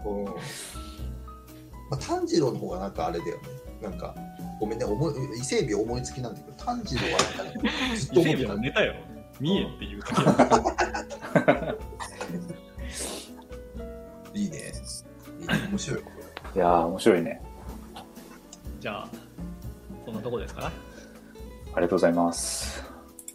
[0.05, 0.33] うんま
[1.91, 3.43] あ、炭治郎の方がなんかあれだよね
[3.81, 4.15] なんか
[4.59, 9.12] ごめんね思い伊勢海老思いつきなんだけど炭治郎はなんかねずっと伊勢海思ってた老のネタやろ。
[9.39, 10.21] 三重っていうだけ
[11.61, 11.79] やろ
[14.33, 14.57] いいね
[15.41, 16.03] いいね面白いい
[16.59, 17.41] やー、面白いね。
[18.79, 19.07] じゃあ、
[20.05, 20.67] そんなとこですか？
[20.67, 20.71] あ
[21.77, 22.83] りがとうございます。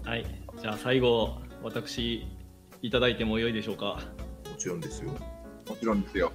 [0.04, 0.24] はい。
[0.60, 2.26] じゃあ最後、私、
[2.82, 3.98] いただいてもよいでしょうか？
[4.48, 5.10] もちろんですよ
[5.68, 6.30] もちろんですよ。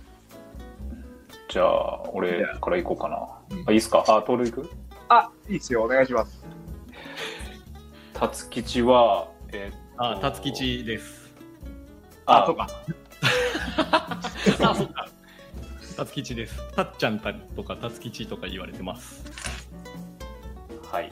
[1.50, 3.58] じゃあ、俺から行こうかな。
[3.58, 4.00] うんあ、いいっすか？
[4.08, 4.70] あ、トール行く？
[5.08, 5.84] あ、いいっすよ。
[5.84, 6.44] お願いします。
[8.14, 11.32] 辰吉は、えーっあ、と辰吉です。
[12.26, 12.68] あ、そうか。
[14.68, 15.08] あ、そっか。
[15.98, 16.76] 辰吉です。
[16.76, 19.24] たっちゃんたとか辰吉とか言われてます。
[20.92, 21.12] はい。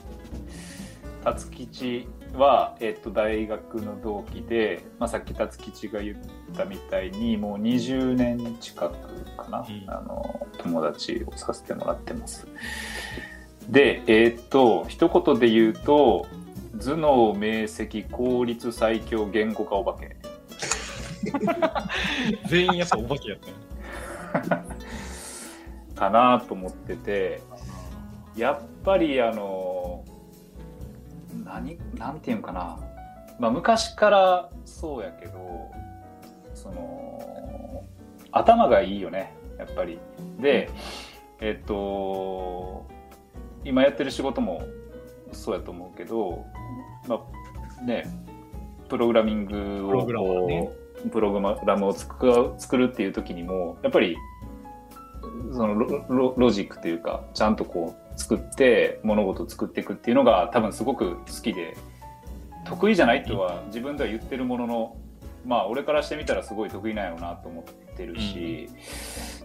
[1.24, 8.96] 辰吉は、えっと、大学の同期で、まあ、さっき辰吉が言ったみたいにもう20年近く
[9.38, 12.48] かな、うんあの友達をさせてもらってます
[13.68, 16.28] でえっと一言で言うと
[16.80, 20.16] 頭脳明晰効率最強言語化お化け。
[22.48, 24.64] 全員やっぱお化けやったよ
[25.96, 27.42] かなと思ってて
[28.36, 30.04] やっぱりあの
[31.44, 32.80] 何なんていうんかな、
[33.40, 35.72] まあ、昔からそうやけど
[36.56, 37.84] その
[38.32, 40.00] 頭がいいよねやっぱり。
[40.40, 40.70] で
[41.40, 42.86] えっと
[43.64, 44.64] 今やってる仕事も
[45.32, 46.46] そうやと思うけど
[47.08, 47.22] ま
[47.80, 48.06] あね
[48.90, 50.70] プログラミングをプロね。
[51.10, 51.20] グ
[51.66, 54.18] ラムを作る作るっていう時にもやっぱり
[55.52, 61.76] そのロロロジックというかちゃんとこう作って物事を作っていくっていうのが多分すごく好きで
[62.66, 64.98] 得意じゃないとは自分では言ってるものの
[65.46, 68.70] まあ俺からしてみたらすごい得意なんやろうなと思ってるし、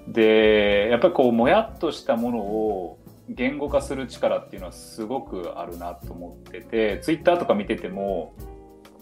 [0.09, 8.35] でやっぱりこうもやっとしたものを言語化する力っていうのはすごくあるなと思っててツイッターとか見てても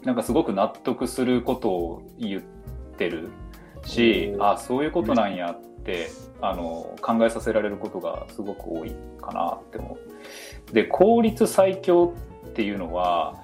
[0.02, 2.42] なんかすごく納得することを言っ
[2.96, 3.30] てる
[3.84, 6.08] しあそういうことなんやって
[6.40, 9.98] あの考えさせられることがすごく多いかなって思
[10.70, 10.72] う。
[10.72, 12.14] で効率最強
[12.46, 13.34] っていうのは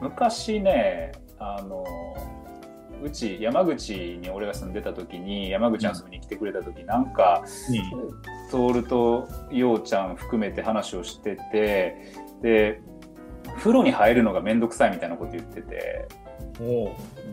[0.00, 1.84] 昔ねあの
[3.02, 7.44] うち山口に俺が住んでた時に山口に遊びに来てくれた時なんか
[8.50, 12.80] 徹とようちゃん含めて話をしててで
[13.58, 16.08] 風呂に入るのがめんどくさいみたいなこと言ってて。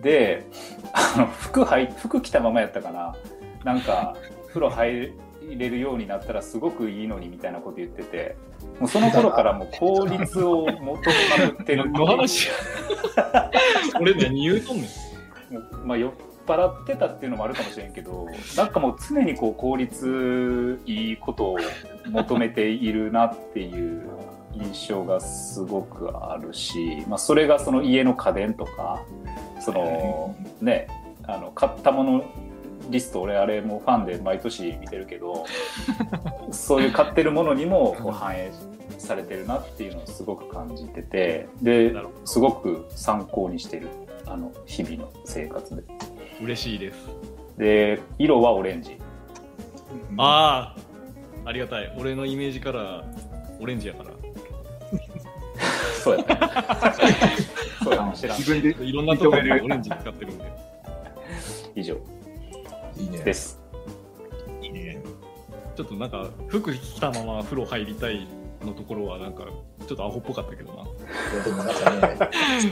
[0.01, 0.45] で
[0.93, 3.15] あの服はい服着たままやったかな。
[3.63, 4.15] なんか
[4.49, 5.11] 風呂入
[5.57, 8.35] れるようになったらすごくいいのにみたいなこと言ってて。
[8.79, 10.97] もうその頃からもう効率を求めま
[11.55, 11.89] くってる
[13.99, 14.85] 俺何言うとんねん
[15.83, 16.11] まあ、酔っ
[16.45, 21.57] 払ってたっていうのもあるかもしれんけど なんかもう常にこう効率いいことを
[22.09, 24.03] 求めているなっていう
[24.53, 29.01] 印象がすごくあるし、まあ、それがその家の家電とか
[29.59, 30.87] そのね
[31.23, 32.23] あの買ったもの
[32.89, 35.45] リスト俺あれもファンで毎年見てるけど
[36.51, 38.51] そういう買ってるものにもこう反映
[38.99, 43.87] されてるなっていうのをすごく感じててですごく参考にしてる
[44.27, 45.83] あの日々の生活で。
[46.41, 46.97] 嬉しいです。
[47.57, 48.97] で色はオレンジ。
[50.17, 51.95] ああありがたい。
[51.97, 53.05] 俺のイメージから
[53.59, 54.11] オレンジやから。
[56.03, 56.25] そうやね。
[57.83, 58.37] そうやね知らん。
[58.37, 60.45] 自分でいろんなところでオレンジ使ってるんで。
[61.75, 61.97] 以上。
[62.97, 63.19] いいね。
[63.19, 63.61] です。
[64.61, 65.01] いいね。
[65.75, 68.27] ちょっとなんか服着たまま風呂入りたい
[68.63, 69.45] のところはなんか
[69.85, 70.83] ちょっとアホっぽかったけどな。
[71.43, 72.29] でもなんかね、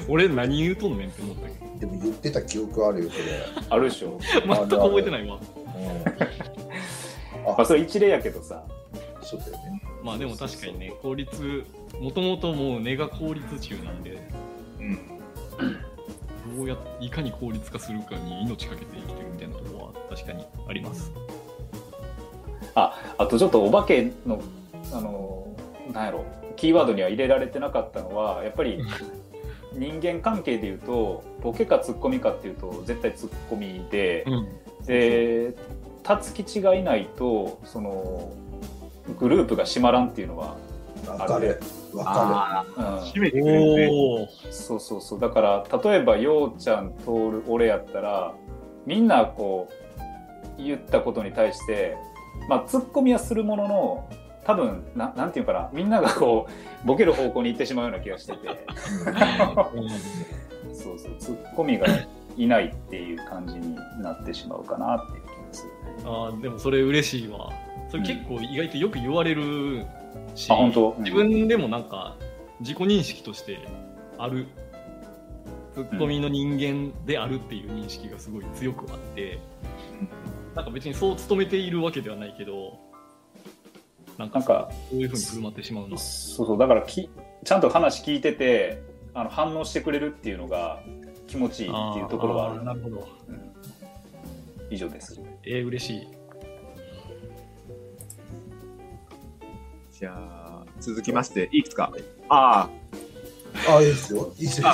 [0.08, 1.80] 俺何言うとんねんって思ったけど。
[1.80, 3.15] でも言ってた記憶あるよ、こ
[3.69, 5.39] あるでしょ、全く覚えてないわ。
[5.76, 5.86] れ。
[5.86, 7.45] うん。
[7.45, 8.63] まあ、それ一例やけどさ。
[9.21, 9.82] そうだよね。
[10.04, 11.63] まあでも確かにね効率
[11.99, 14.17] もともともう根が効率中なんで。
[14.80, 14.99] うん。
[16.56, 21.12] どうやいかに効率化するかに命かけて生きてるみたいなところは確かにあります。
[22.76, 24.41] ああとちょっとお化けの
[24.91, 25.47] あの
[25.93, 28.80] なんやろキーワードには入れられてなかったのはやっぱり
[29.74, 34.48] 人間関係でいうとボケかツッコミかっていうと絶対ツッコミで、うん。
[34.86, 35.56] で
[36.04, 38.34] 辰吉がいないとその
[39.20, 40.56] グループが締まらんっていうのは、
[41.08, 41.60] わかる。
[41.94, 42.86] わかあうん。
[42.86, 45.20] あ、締めてくれるそうそうそう。
[45.20, 48.34] だから例えばようちゃん徹俺やったら
[48.86, 49.70] みんなこ
[50.58, 51.96] う言ったことに対して
[52.48, 54.10] まあツッコミはするものの
[54.45, 56.51] 多分ななんていうかなみんながこう
[56.88, 58.39] ボケる方向に行ってしまうような気がしてて。
[60.73, 61.86] そうそうツッコミが
[62.36, 66.03] いないっていう感じになってしまうかなっていう気がするね。
[66.06, 67.51] あーでもそれ嬉しいわ。
[67.89, 69.86] それ結構意外とよく言われる
[70.36, 70.95] し、あ本当？
[70.99, 72.15] 自分でもなんか
[72.60, 73.60] 自己認識として
[74.17, 74.47] ある。
[75.73, 79.39] ツッコミの人間であるっていう認識がすごい強くあって、
[80.53, 82.77] なんか別にそう努めているわけではないけど
[84.17, 85.97] なんかなんかそういうふうに振る舞ってしまうな。
[85.97, 87.10] そうそうだからき
[87.43, 88.82] ちゃんと話聞いてて
[89.13, 90.82] あの反応してくれるっていうのが
[91.28, 92.62] 気持ちいいっていうところはある。
[92.62, 93.08] ーなるほど。
[93.30, 93.54] うん。
[94.69, 95.19] 以上です。
[95.43, 96.08] えー、嬉しい。
[99.91, 101.59] じゃあ、続きまして、い。
[101.59, 101.91] いですか。
[102.30, 102.70] あ
[103.70, 104.34] あ、いいですよ。
[104.38, 104.68] いいですよ。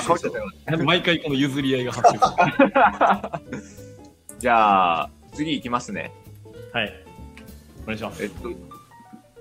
[0.84, 2.24] 毎回この譲り合いが発生す
[2.58, 2.72] る。
[4.40, 6.12] じゃあ、次いきますね。
[6.72, 6.92] はい。
[7.82, 8.24] お願いします。
[8.24, 8.48] えっと、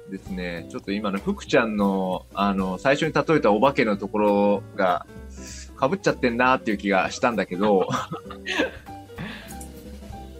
[0.09, 5.05] ですね、ちょっと今の福ちゃんの、あの、最初に例えたお化けのところが、
[5.79, 7.87] 被っちゃってんなっていう気がしたんだけど、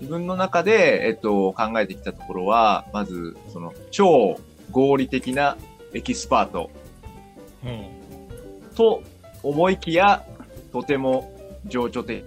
[0.01, 4.37] 自分の中で、えっと、考えてきたところは、まず、その、超
[4.71, 5.57] 合理的な
[5.93, 6.69] エキスパート。
[7.63, 7.85] うん。
[8.75, 9.03] と
[9.43, 10.25] 思いきや、
[10.71, 11.31] とても
[11.65, 12.23] 情緒的、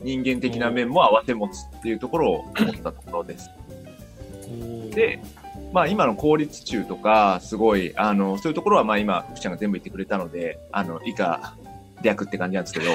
[0.00, 3.50] 人間的な面も合わせ持つっていうところを思ったところです。
[4.90, 5.20] で、
[5.76, 11.54] まあ今の効率中とか、すごい、あの、そういうところはまあ今、福ちゃんが全部言ってくれたので、あの、以下、
[12.00, 12.86] 略って感じなんですけど。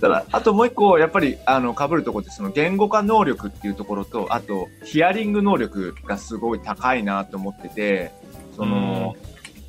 [0.00, 8.12] ただ、あともう一個、やっぱり、あの、被るところって、その言語化能力っていうところと、あと、ヒアリング能力がすごい高いなと思ってて、
[8.54, 9.16] その、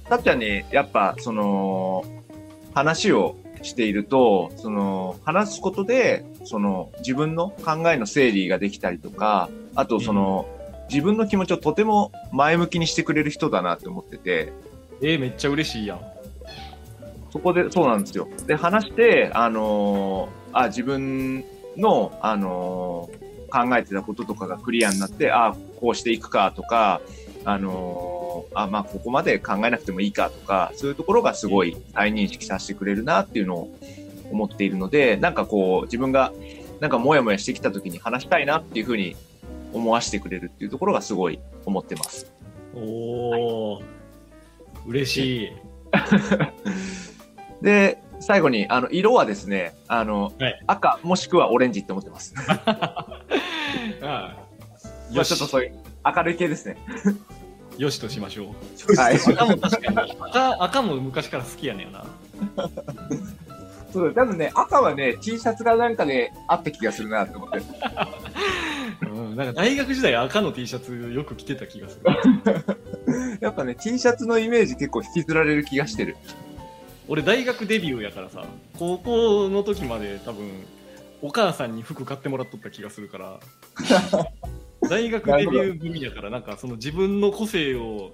[0.07, 2.05] たっちゃんに、やっぱ、その、
[2.75, 3.35] 話を
[3.65, 10.47] していると、その、話すことで、その、自分の考えの整理ができたりとか、あと、その、
[10.89, 14.53] 自分の気持ちをとても前向きにしてくれる人だなって思ってて、
[15.01, 15.99] えー、めっちゃ嬉しいやん。
[17.31, 18.27] そこで、そうなんですよ。
[18.45, 21.43] で、話して、あのーあ、自分
[21.75, 26.99] の、あのー考えてたこととかがクリアになって、あ、こうしていくかとか、
[27.45, 28.24] あのー
[28.55, 33.75] あ、まあ、ここまで考えなくてもいいかとか、そういうところがすごい再認識させてくれるなっていうのを
[34.31, 36.33] 思っているので、なんかこう、自分が、
[36.79, 39.15] なんかモヤモヤしてきた時に話したいなっていうふうに
[39.73, 42.31] 思わせてくれるっていうところがすごい思ってます。
[42.73, 43.83] おー、
[44.87, 45.51] 嬉しい。
[47.61, 52.33] で、最後に、あの、色はですね、あの、はい赤もしくはオレンジって思ってます。
[52.47, 53.21] あ
[54.01, 54.37] あ
[55.13, 55.73] まあちょっとそういう
[56.05, 56.77] 明るい系ですね。
[57.77, 58.55] よしとしましょ
[58.89, 58.95] う。
[58.95, 59.15] はい。
[59.15, 62.05] 赤も確かに赤赤も昔から好きやねんな。
[63.91, 67.61] そう多分ね、赤はね、T シャツがなんかね、あった気がするなと思って。
[69.09, 72.05] うん、なんか大学時代赤の T シャツよく着てた気がする。
[73.39, 76.17] やっぱね、T シャツのイメージ結構引きずられる気がしてる。
[77.07, 78.43] 俺大学デビューやからさ、
[78.77, 80.49] 高校の時まで多分
[81.21, 83.39] お母さんに服買ってもらっとった気がするから。
[84.89, 88.11] 大学デビュー組やからなんかその自分の個性を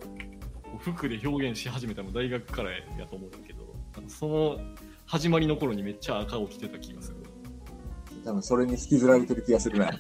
[0.80, 3.76] 服で表現し始めたの大学からやと思うんだけど、
[4.08, 4.60] その
[5.06, 7.18] 始まりの頃にめっちゃ赤を着てた気がする。
[8.24, 9.92] 多分それに引きずられてる気がするな。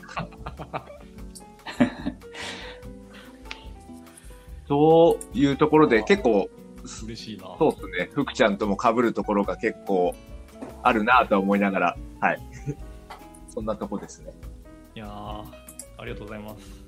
[4.67, 6.49] というところで結構、
[7.03, 7.55] 嬉しいな。
[7.59, 10.15] そうですね、福ちゃんとも被るところが結構
[10.82, 12.39] あるなとは思いながら、はい。
[13.49, 14.32] そんなとこですね。
[14.95, 15.43] いやー、
[16.02, 16.82] ありがとうございます。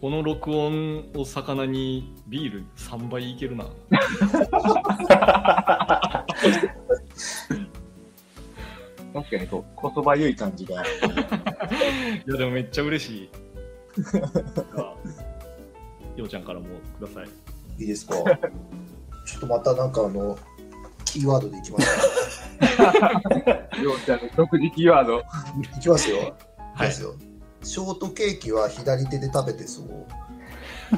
[0.00, 3.66] この録音を魚にビール3杯いけるな。
[9.12, 10.82] 確かにこう、言葉ゆい感じが。
[10.82, 10.86] い
[12.26, 13.30] や、でもめっちゃ嬉し
[16.16, 16.18] い。
[16.18, 16.66] ようちゃんからも
[16.98, 17.28] ください。
[17.82, 18.14] いいですか？
[18.14, 20.36] ちょっとまたなんかあの、
[21.04, 22.49] キーワードでいきますか？
[23.82, 25.20] ようちゃんの独自キーワード。
[25.20, 26.18] いきますよ。
[26.74, 27.14] はいますよ。
[27.62, 29.86] ショートケーキは左手で食べてそう。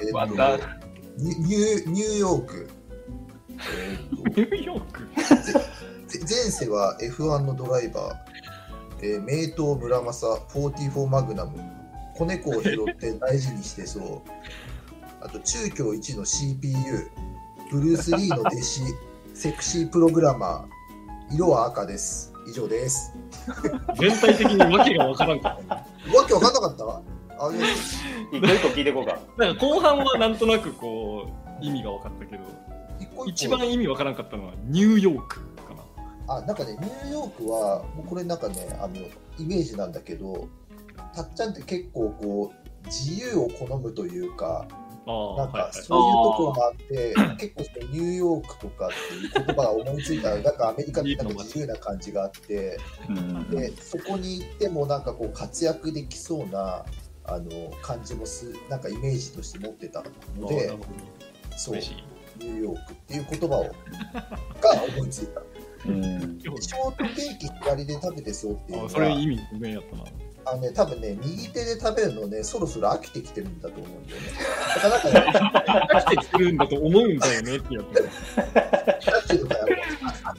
[0.00, 0.56] えまた
[1.16, 2.68] ニュニューヨーク。
[3.50, 5.08] えーとニューヨーク？
[6.08, 8.14] ぜ前世は F1 のドライバー、
[9.02, 11.58] えー名刀村正44マグナム
[12.16, 14.30] 子猫を拾って大事にしてそう
[15.20, 17.10] あと中京一の CPU
[17.70, 18.80] ブルース・リーの弟子
[19.38, 23.14] セクシープログラマー色は赤です以上です
[23.96, 25.82] 全体的にわけがわからんかったね。
[26.12, 26.84] わけわかんなかった？
[26.84, 27.00] わ
[27.38, 27.58] あげ
[28.36, 29.20] 一個一個聞いていこうか。
[29.36, 31.30] なんか後半はなんとなくこ
[31.60, 32.42] う意味が分かったけど、
[32.98, 35.74] 一個一番意味わからんかったのはニューヨークか
[36.26, 36.34] な。
[36.34, 40.48] あなんかねニューヨークはもうこれなんかねあのイメージなんだけど
[41.14, 44.66] たっちゃんって結構こう自由を好むというか
[45.08, 45.72] なんかはいはい。
[45.72, 52.78] そういうところもあって、結構そのニューヨークとかっていう言葉が思いついたら、なんかアメリカってなんか自由な感じがあって、
[53.08, 56.84] うんでそこに行ってもなんかこう活躍できそうな
[57.24, 60.02] あの感じもすなんかイメージとして持ってた
[60.38, 60.72] ので
[61.56, 61.80] そう。
[62.38, 63.70] ニューヨークっていう言葉をが
[64.96, 65.42] 思いついた。
[65.86, 70.04] うんショートケーキ左で食べてそうっていうのはあそれ意味不明やったな。
[70.50, 74.28] あのね、多分ね、右手で食べるのね、そろそろ飽きてきてるんだと思うんだよね。
[74.82, 78.36] だかね、飽きてきてるんだと思うんだよねってやつ。
[79.06, 79.56] なんていうのか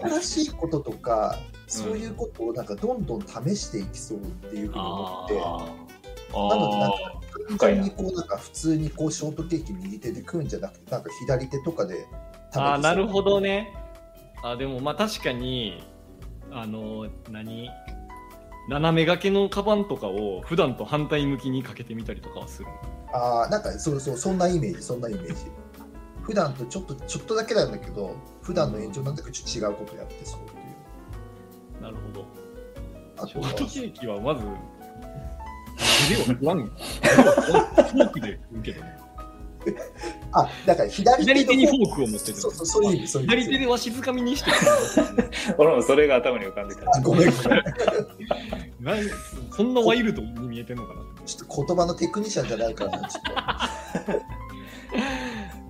[0.06, 1.38] な、新しいこととか、
[1.68, 7.20] そういうことをなんかどんどん試していきそうっていうふうに思って、あなのでなんかあ
[7.58, 12.10] 完全にこうなんか普通にこうショートケーキ右手で食うんじゃなくて、なんか左手とかで食べて
[12.54, 13.74] あーなるほどね。
[14.44, 15.84] あでもまあ確かに
[16.52, 17.70] あの何？
[18.70, 22.68] 斜め掛けのカバンとかを普段と反対向きにかけてみたりとかはする。
[23.12, 25.34] ああ、なんかそうそう、そんなイメージ、そんなイメージ。
[26.22, 30.56] 普段とちょっと、ちょっとだけなんだけど、普段の延長なんだけど、ちょっと違うことやってそうってい
[31.80, 31.82] う。
[31.82, 32.26] なるほど。
[33.18, 33.50] あとは？
[33.50, 34.44] ショートケーキはまず、
[36.14, 36.26] 腕を。
[36.38, 38.99] フォークで食うけどね。
[40.34, 42.38] あ、だから左手左手にフのォークを持ってる。
[42.38, 43.42] そうそう、そういう意味、そういう意味。
[43.44, 44.52] 左手でわしづかみにして
[45.58, 46.82] 俺もそれが頭に浮かんでた。
[46.82, 47.64] あごめんごめん。
[48.82, 48.98] なん
[49.56, 53.24] そんなワイルドに見えてんのかなちょっと言葉のテクニシャンじゃないからな、ちょっ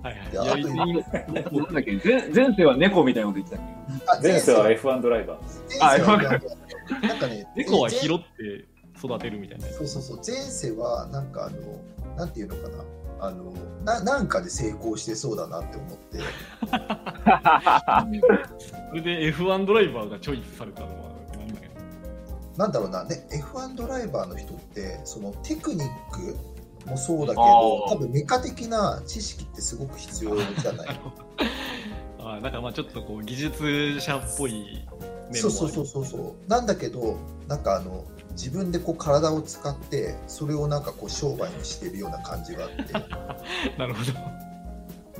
[0.02, 0.60] はいはい。
[0.60, 1.92] いなんだっけ？
[2.02, 3.56] 前前世は猫みたいなこと言って
[4.06, 5.40] た前世は前 F1 ドライバー。
[5.80, 5.98] あ
[7.06, 8.24] なんかね、猫は前拾って
[8.98, 9.66] 育てるみたいな。
[9.68, 12.84] そうそうそう、前世はなんかあの、なんていうのかな。
[13.20, 13.52] あの
[13.84, 16.18] ななんかで成功してそうだなって思って。
[18.88, 20.92] それで F1 ドライバーがチョイスされたのは
[21.36, 21.70] 何だよ。
[22.56, 26.36] なんだろうな、ね、F1 ドライバーの人ってそのテクニック
[26.88, 27.92] もそうだけあどー。
[27.92, 30.88] 多分メカ的な知識ってすごく必要じゃない？
[32.18, 34.86] あーなんかまあちょっとこう技術者っぽい
[35.32, 36.34] 面もそうそうそうそう。
[36.50, 37.16] なんだけど
[37.48, 38.04] なんかあの
[38.42, 42.92] 自分でこう体を使ってそれをなんかこう商売にしてるような感じがあって
[43.76, 44.12] なるほど。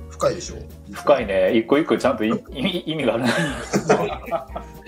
[0.08, 0.56] 深いでしょ？
[0.92, 1.54] 深いね。
[1.56, 3.24] 一個一個ちゃんと意味がある。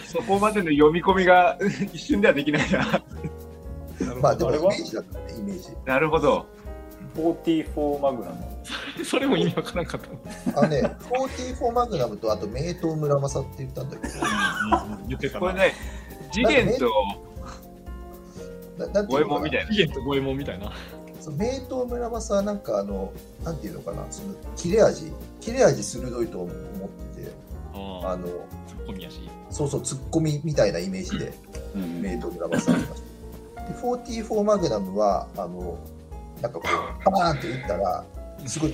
[0.06, 1.58] そこまでの読み込みが
[1.92, 3.02] 一瞬ではできないな。
[4.20, 4.74] まあでもあれは？
[4.74, 6.46] イメージだからねイメージなるほど。
[7.16, 8.36] 44マグナム。
[9.04, 10.00] それも意味わからんかっ
[10.54, 10.58] た。
[10.60, 14.14] あのね44マグナムとあと名刀村正って言ったんだけど
[15.08, 15.40] 言ってたな。
[15.40, 15.74] これね、
[16.32, 16.90] 次元と
[18.78, 19.44] ななんて五いうのかな。
[19.44, 19.70] 右衛門みたいな。
[19.70, 20.72] 期限と五右衛門みたいな。
[21.36, 23.12] 名刀村正はなんかあの
[23.44, 24.04] なんていうのかな。
[24.10, 25.12] その切れ味。
[25.40, 26.52] 切れ味鋭いと思っ
[27.14, 27.32] てて
[27.74, 29.20] ああ、あのツッコミやし。
[29.50, 31.32] そうそうツッコミみたいなイメージで
[31.76, 32.00] うん。
[32.02, 33.02] 名刀村正ありまし
[33.56, 35.78] たで44マグナムはあの
[36.40, 38.04] なんかこうパーンって打ったら
[38.46, 38.72] すごい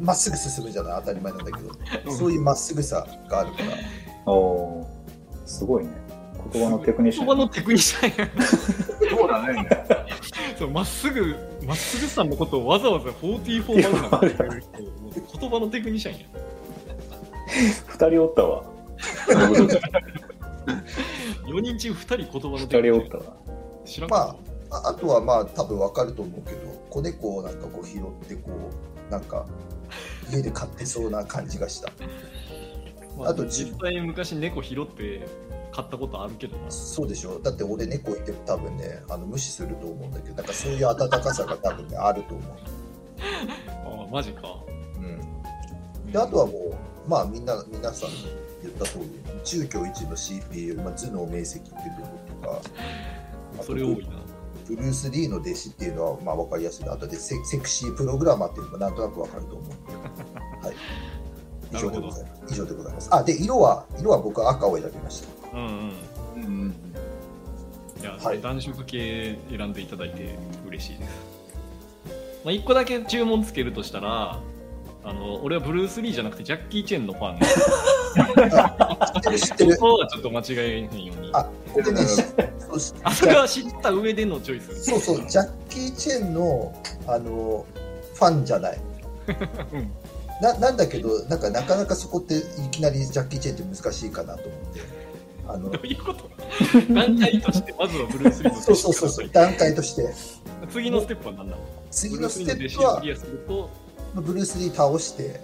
[0.00, 1.00] まっすぐ進むじゃない？
[1.00, 1.62] 当たり前なんだけ
[2.02, 2.10] ど。
[2.12, 4.32] そういうまっすぐさがあるから。
[4.32, 4.86] おー。
[5.44, 5.90] すごいね。
[6.52, 7.26] 言葉のテクニシャン。
[7.26, 8.30] 言葉のテクニシャンや。
[9.10, 9.68] そうだね。
[10.58, 11.36] そうまっすぐ、
[11.66, 16.26] まっすぐさんのことをわざわざ44マグナムって言う人、言葉のテクニシャンや。
[17.86, 18.64] 二人おったわ。
[21.46, 23.36] 4人中2人言葉の二テクニシャン人おったわ。
[23.84, 24.22] 知らんかま
[24.76, 26.58] あああとはまあ多分わかると思うけど
[26.90, 28.50] 子猫をなんかこう拾ってこ
[29.08, 29.46] うなんか
[30.30, 31.92] 家で飼ってそうな感じがした
[33.16, 35.26] まあ、あと実際昔猫拾って
[35.76, 36.70] 買ったことあるけどな。
[36.70, 37.38] そうでしょ。
[37.38, 42.52] だって俺猫いても多分ねあの無視すると思うんだけどなんかそういう温かさが多分ねあると思う、
[44.00, 44.42] ああ、マジか。
[44.96, 48.10] うん、であとはもうまあみんな皆さん
[48.62, 51.74] 言った通り中京一の CPU、まあ、頭脳明晰っていう
[52.40, 52.62] 部分
[53.52, 54.12] とかそれ多いな。
[54.66, 60.66] ブルース・リーの弟子っていうのはまあ分かりやすいあとでセセクシープログラマーっていうのもなんとなく分かると思う。
[60.66, 60.74] はい、
[61.76, 62.54] 以上でございます。
[62.54, 63.08] 以上でございます。
[63.14, 65.92] あで色は色は僕は赤を選びましたうん
[66.36, 66.44] うん。
[66.44, 66.74] うん。
[68.00, 70.36] いや、はい暖色系選んでいただいて
[70.68, 71.10] 嬉しいです。
[72.44, 74.40] まあ、1個だけ注文つけるとしたら、
[75.02, 77.38] あの俺はブルース・リーじゃなくてジャッキー・チェンのファン。
[79.38, 81.30] 知ってるそこはちょっと間違えへんように。
[81.32, 82.22] あでねし
[82.58, 84.84] そうしあそれは知った上でのチョイス。
[84.84, 86.74] そうそう、ジャッキー・チェンの
[87.06, 87.64] あの
[88.14, 88.78] ファンじゃない。
[89.72, 89.92] うん
[90.42, 94.95] ななんだけどなんか、なかなかそこっていきなりジャッキー・チェンって難しいかなと思って。
[95.48, 96.28] あのどういうこと？
[96.92, 100.12] 段階として、まずはブルース・リーのそうそうそうそう、段階として。
[100.70, 101.62] 次のステップは何なの？
[101.90, 103.00] 次のステップは
[104.14, 105.40] ブルース・リー倒して、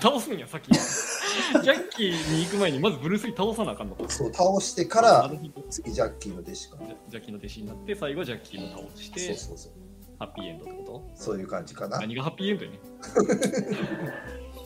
[0.00, 0.78] 倒すんや、先に。
[1.64, 4.04] ジャッキーに行く前に、まずブルース・リー倒さなあかんのか。
[4.08, 5.30] そう倒してから
[5.70, 6.76] 次ジャッキーの弟子か
[7.08, 9.72] ジャッキーの弟子になって、最後はジャッキーも倒して、そうそうそう。
[10.18, 11.96] ハッピーエンドってこそういう感じかな。
[11.96, 12.78] と何がハッピーエンドやね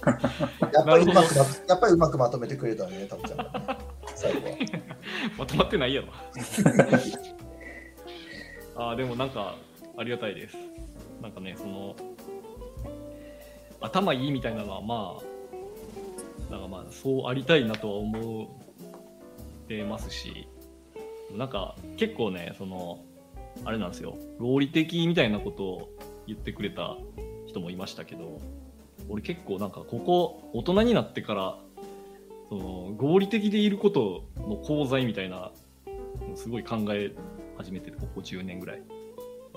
[0.74, 3.51] やっぱりうまくなまやっぱりうまくまとめてくれたね、タムちゃんがね。
[4.33, 4.57] 最後は。
[5.39, 6.09] まとまってないやろ。
[8.83, 9.57] ああ、でもなんか、
[9.97, 10.57] ありがたいです。
[11.22, 11.97] なんかね、その、
[13.81, 15.18] 頭いいみたいなのは、ま
[16.51, 20.49] あ、なんかまあ、そうありたいなとは思ってますし、
[21.37, 23.01] なんか、結構ね、その、
[23.64, 25.89] あれなんですよ、論理的みたいなことを
[26.27, 26.97] 言ってくれた
[27.47, 28.41] 人もいましたけど、
[29.09, 31.59] 俺結構なんか、ここ、大人になってから、
[32.49, 35.51] その合理的でいることの功罪みたいな
[36.34, 37.12] すごい考え
[37.57, 38.82] 始めてるここ10年ぐらい。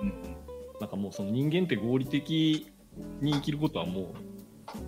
[0.01, 0.13] うん
[0.79, 2.71] なんかもうその人間って合理的
[3.19, 4.05] に生きることはもう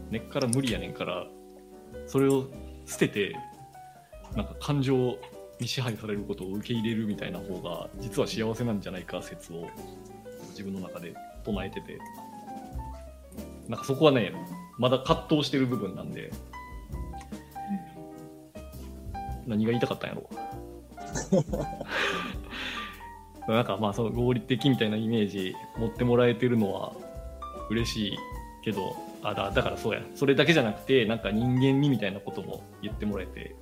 [0.10, 1.28] 根っから無理やねんから
[2.08, 2.48] それを
[2.86, 3.36] 捨てて
[4.34, 5.18] なんか感情
[5.60, 9.68] に支配されることを受け入れるみたいな方が実は幸せなんじゃないか説を
[10.52, 12.00] 自分の中で唱えてて。
[13.68, 14.34] なんかそこはね
[14.78, 16.32] まだ葛藤してる部分なんで、
[19.48, 20.30] 何が言いたかったんやろ
[23.54, 26.94] なんかまあその合理的みたいなイメージ持ってもらえてるのは
[27.70, 28.18] 嬉しい
[28.64, 30.02] けどあだだからそうや。
[30.16, 33.56] それだけじゃなくてなんか人間味みたいなことも言ってもらえて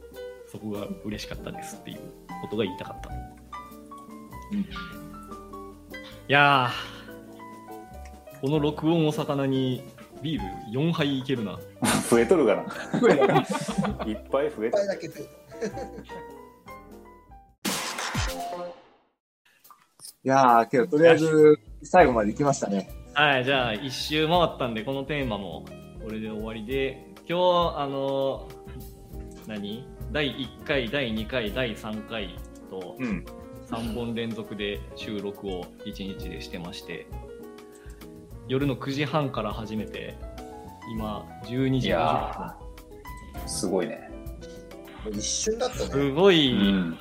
[0.51, 1.99] そこが嬉しかったですっていう
[2.41, 3.09] ことが言いたかった、
[4.51, 4.59] うん。
[4.59, 4.65] い
[6.27, 9.83] やーこの録音を魚に
[10.21, 11.59] ビール4杯いけるな。
[12.09, 12.63] 増えとるかな。
[14.07, 14.93] いっぱい増えたぱ
[20.23, 22.89] いやー、けどとりあえず最後まで行きましたね。
[23.13, 25.65] はい、じゃあ一周回ったんで、このテーマも
[26.03, 28.47] これで終わりで、今日、あの、
[29.47, 29.87] 何？
[30.11, 32.35] 第1回、第2回、第3回
[32.69, 33.25] とうん。
[33.69, 37.05] 3本連続で収録を1日でしてまして、
[38.47, 40.17] 夜の9時半から始めて、
[40.91, 44.08] 今、12い時50やー、すごいね。
[45.11, 45.85] 一瞬だった分。
[45.85, 45.91] ね。
[45.91, 46.97] すごい、うん。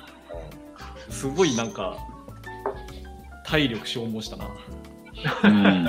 [1.09, 1.97] すごいなんか、
[3.45, 4.47] 体力消耗したな。
[5.43, 5.87] うん。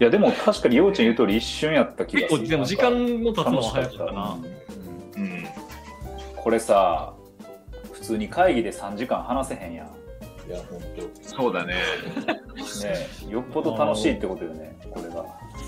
[0.00, 2.40] いや、でも確かにようちゃん言う通り一瞬やった気がする。
[2.40, 4.38] 結構、でも時間の経つのは早かったな。
[5.16, 5.46] うんうん。
[6.36, 7.14] これさ、
[7.92, 9.86] 普通に会議で3時間話せへんやん。
[10.48, 10.80] いや、本
[11.22, 11.74] そうだね。
[11.74, 11.80] ね
[13.28, 15.24] えよっぽど楽しいってことよね、これが。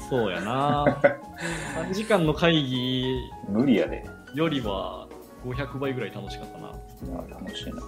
[0.08, 0.84] そうやな。
[1.76, 3.18] 3時間の会議
[3.48, 4.04] 無理やで。
[4.34, 5.07] よりは
[5.44, 6.68] 500倍ぐらい楽しかったな。
[6.68, 7.82] いや楽しいな。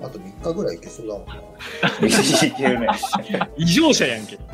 [0.00, 0.06] 当。
[0.06, 1.34] あと3日ぐらいいけそうだもんな。
[1.36, 1.38] い
[2.52, 2.88] けるね。
[3.56, 4.38] 異常者やんけ。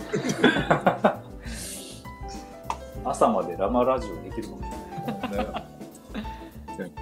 [3.04, 4.72] 朝までラマラジオできるもんね。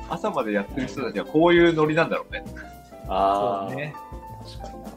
[0.09, 2.45] 朝までやってる人たちはこういうノリなんだろうね。
[3.09, 3.95] ああ、そうね。
[4.61, 4.91] 確かにな。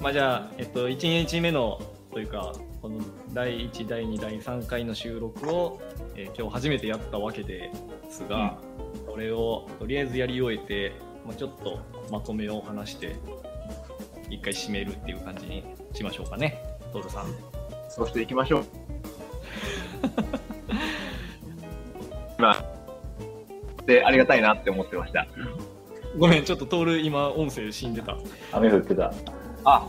[0.00, 1.80] まあじゃあ、えっと、1日目の
[2.12, 2.52] というか、
[2.88, 3.00] この
[3.34, 5.78] 第1、第2、第3回の収録を、
[6.16, 7.70] えー今日初めてやったわけで
[8.08, 8.56] すが、
[9.04, 10.94] それをとりあえずやり終えて、
[11.26, 11.80] まあ、ちょっと
[12.10, 13.16] まとめを話して、
[14.30, 17.26] 一回締めるっていう感じにしましょうかね、トールさん。
[17.90, 18.64] そうしていきましょう。
[22.40, 22.64] まあ、
[23.84, 25.26] で、ありがたいなって思ってました。
[26.16, 28.16] ごめん、ちょっとトール今音声死んでた。
[28.50, 29.12] 雨降ってた。
[29.64, 29.86] あ、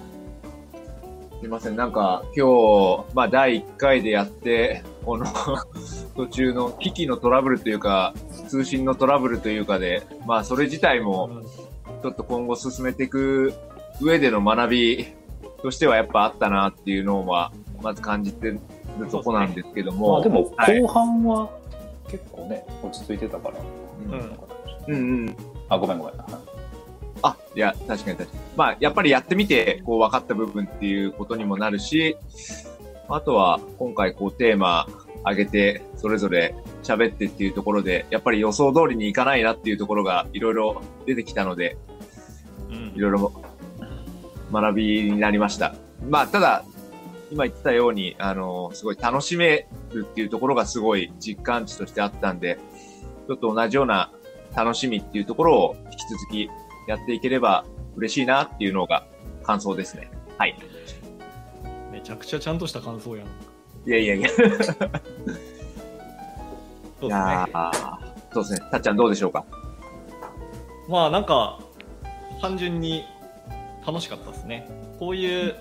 [1.40, 1.78] すいません。
[1.78, 5.26] なんか、今日、まあ、第1回でやって、この
[6.18, 8.14] 途中の機器のトラブルというか、
[8.50, 11.30] 通信のトラブルというかで、まあ、それ自体も、
[12.02, 13.54] ちょっと今後進めていく
[14.02, 15.08] 上での学び
[15.62, 18.60] としてはやっぱあったなっていうのは、まず感じてる
[19.10, 20.14] とこなんですけども。
[20.14, 21.50] まあでもはい後半は
[22.10, 23.56] 結構ね、落ち着いてたから。
[24.88, 25.38] うんうんうん。
[25.70, 26.14] あ、ごめんごめん。
[27.22, 28.28] あ、いや、確かに確かに。
[28.56, 32.16] まあ、やっぱりやってみて、こう、分かった部分っていうことにもなるし、
[33.08, 34.88] あとは、今回、こう、テーマ
[35.26, 41.78] 上げて、それぞれ喋ってっていうところで、やっぱり予想通りにいかないなっていうところが、いろいろ出てきたので、
[42.70, 43.32] うんいろいろ
[44.52, 45.76] 学びになりました。
[46.08, 46.64] まあ、ただ、
[47.32, 52.60] 今言ってたように、あの、すごい楽しめるっていうところがすごい実感値としてあったんで、
[53.28, 54.12] ちょっと同じような
[54.56, 56.50] 楽しみっていうところを引き続き
[56.90, 57.66] やっていければ
[57.96, 59.06] 嬉しいなっていうのが
[59.44, 60.10] 感想ですね。
[60.40, 60.56] はい。
[61.92, 63.28] めちゃくちゃちゃんとした感想やん。
[63.88, 64.28] いやいやいや。
[64.28, 64.88] い そうですね。
[67.10, 68.00] やー
[68.34, 68.68] そうですね。
[68.72, 69.46] たっちゃんどうでしょうか？
[70.88, 71.60] まあなんか
[72.42, 73.04] 単純に
[73.86, 74.68] 楽しかったですね。
[74.98, 75.56] こういう、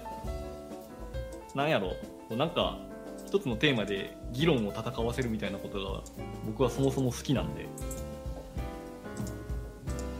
[1.55, 1.93] なんやろ
[2.35, 2.79] なんか
[3.26, 6.01] 一つのテーマで議論を戦わせるみたいなことが
[6.47, 7.66] 僕はそもそも好きなんで、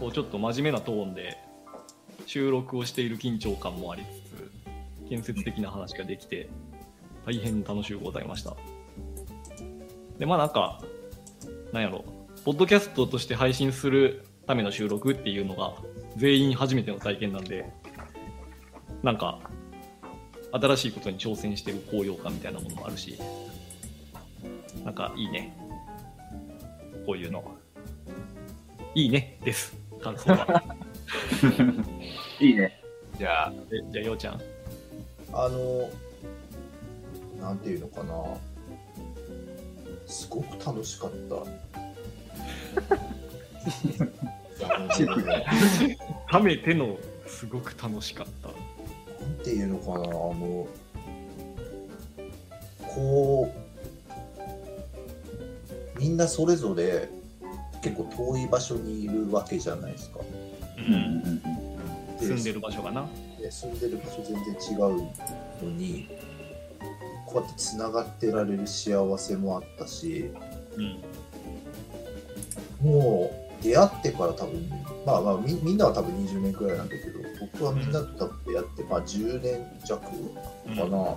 [0.01, 1.39] こうちょっと真面目なトーンで
[2.27, 6.49] 収録をしている緊張感もありつつ、建設的な話ができて
[7.27, 8.57] 大変楽しゅうございました。
[10.19, 10.81] で、まあなんか、
[11.73, 12.05] なんやろ
[12.45, 15.75] ポッドキャストとして配信するための収録っていうのが
[16.17, 17.67] 全員初めての体験なんで、
[19.03, 19.39] なんか、
[20.51, 23.19] 新しいことに挑戦してる高揚感みたいなものもあるし、
[24.85, 25.55] なんかいいね。
[27.07, 27.45] こういうの。
[28.95, 29.78] いいねです。
[29.99, 30.63] 感想は。
[32.41, 32.83] いいね。
[33.19, 34.41] じゃあ、えじゃあ、ようちゃん。
[35.33, 35.91] あの、
[37.41, 38.15] なんていうのかな。
[40.07, 41.37] すごく楽しかった。
[46.31, 46.97] ためての
[47.27, 48.49] すごく楽しかった。
[48.49, 50.67] なんていうのかな、あの、
[52.95, 53.53] こ
[55.97, 57.09] う、みんなそれぞれ
[57.83, 60.21] 結構遠い場所にいるわけじゃないですか。
[60.77, 61.43] うんうん
[62.19, 63.07] 住んでる場所がな。
[63.41, 64.79] で住んでる場所全然違う
[65.63, 66.09] のに
[67.27, 70.31] こうやってつながってられる幸せもあったし
[70.77, 70.99] うん。
[72.81, 74.69] もう出会ってから多分
[75.07, 81.17] まあまあみみんなは多分20年くらいなんだけど僕はみんなと多分出会って、まあ10年弱かな、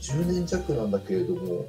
[0.00, 1.66] 10年弱なんだけれども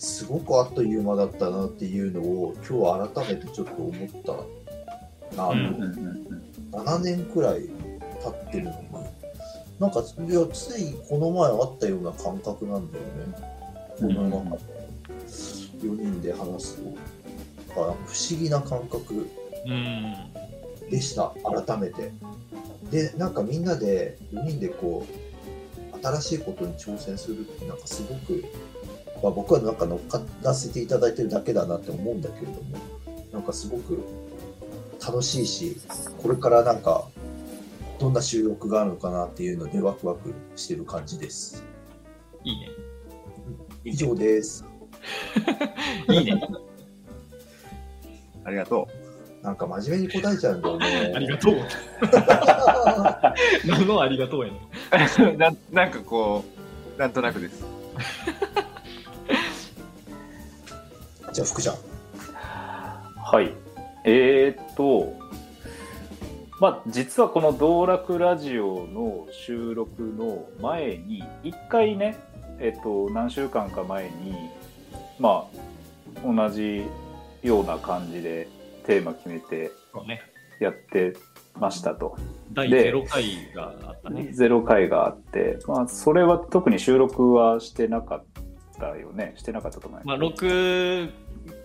[0.00, 5.48] すごくあっという間だったなっていうのを今日改めてちょっと思ったな。
[5.48, 5.58] と、うん。
[5.58, 6.40] うんうん
[6.72, 7.68] 7年くらい
[8.22, 8.88] 経ってるのに
[9.80, 13.34] なんかいやついこの前あったような感覚なんだよね。
[13.98, 14.62] この中で
[15.82, 16.84] 4人で話すと。
[17.70, 19.28] だから不思議な感覚
[19.66, 20.14] うん。
[20.90, 21.32] でした。
[21.66, 22.12] 改めて。
[22.90, 25.30] でなんかみんなで4人でこう
[26.02, 28.44] 新しいことに挑戦するってなんかすごく、
[29.22, 32.78] まあ、僕はなんか乗っからせていただいてるだけだなって思うんだけれども
[33.32, 34.02] なんかすごく
[35.04, 35.76] 楽しいし
[36.22, 37.06] これからなんか
[37.98, 41.62] どんな収録があるのかなっていうのでワクワクしてる感じです
[42.44, 42.70] いいね。
[43.84, 44.64] 以上です
[46.08, 46.40] いいね。
[48.44, 48.88] ありがと
[49.42, 51.54] なんか真面目に答えちゃうんだよねありがとう。
[53.66, 54.60] 何のありがとうやね。
[55.36, 56.44] ななんかこ
[56.96, 57.64] う、なんとなくです。
[61.32, 61.76] じゃあ福ちゃん
[63.32, 63.52] はい。
[64.04, 65.14] えー、っと、
[66.60, 72.18] まあ、実はこの道楽ラジオの収録の前に、一回ね、
[72.58, 74.50] えっと、何週間か前に、
[75.18, 75.46] ま
[76.24, 76.84] あ、同じ
[77.42, 78.48] ような感じで
[78.86, 79.70] テーマ決めて。
[80.60, 81.14] やって
[81.58, 82.16] ましたと。
[82.52, 84.28] 第で0回があったね。
[84.32, 88.24] ゼロ回があって、まあ、それは特に収録はしてなかっ
[88.80, 89.34] たよね。
[89.36, 90.30] してなかったと思いまあ、ます。
[90.30, 91.12] 録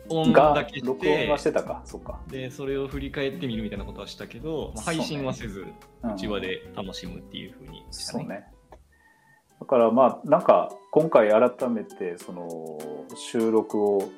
[0.09, 2.19] 音がだけし録音はてしてたか、そっか。
[2.27, 5.65] で、それを振り返ってみるみたいなことはしたけど、まあ、配信はせず、
[6.03, 8.45] うちわで楽しむっていうふうにしたそうね。
[9.59, 12.77] だからまあなんか今回改めてその
[13.15, 14.09] 収録を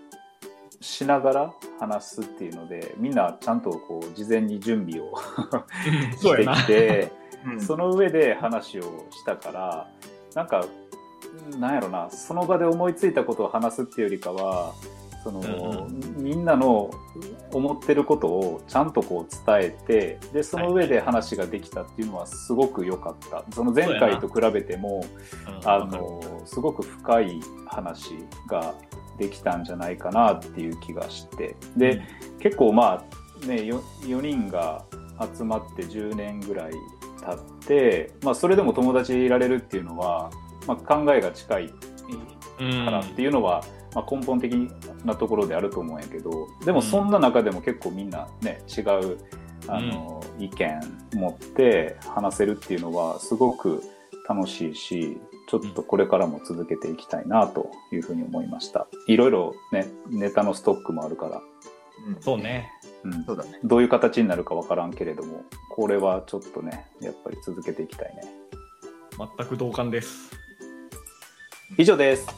[0.82, 5.14] しながら話すっていうのでみんなちゃんとこう事前に準備を
[6.18, 6.46] して。
[6.46, 7.12] きて
[7.46, 8.82] うんその上で話を
[9.12, 9.90] したから
[10.34, 10.66] なんか
[11.60, 14.74] なんやろなその場で思いついたことを話すっていうよりかは
[15.24, 15.88] その、
[16.18, 16.90] みんなの
[17.52, 23.44] 思ってることをちゃんとこう伝えてでその上で話ができたっていうのはすごく良かった。
[23.54, 25.04] その前回と比べても
[25.66, 28.12] あのすごく深い話
[28.48, 28.74] が
[29.18, 31.56] できたんじゃないかなっていう気がして。
[31.76, 32.02] で、
[32.40, 33.04] 結構ま
[33.44, 34.86] あね 4, 4人が
[35.36, 36.72] 集まって10年ぐらい
[37.26, 40.30] 経って、まあ、それでも友達でいられるっていうのは、
[40.68, 41.74] まあ、考えが近い
[42.60, 43.64] うんからっていうのは、
[43.94, 44.54] まあ、根本的
[45.06, 49.18] なところであると思うんやけどでもそんな中でも結構みんなね違う
[49.68, 50.80] あの、意見
[51.14, 53.82] 持って話せるっていうのはすごく
[54.30, 55.18] 楽しいし
[55.50, 58.88] ちょっとこれからも続けていきたいなというふうに思いました。
[59.08, 61.42] いろいろねネタのストックもあるから、
[62.08, 62.22] うん。
[62.22, 62.70] そうね。
[63.04, 63.60] うん、そうだね。
[63.64, 68.22] どういう形になるかわからんけれどもこれはちょっとねやっぱり続けていきたいね。
[69.38, 70.47] 全く同感です。
[71.78, 72.28] 以上です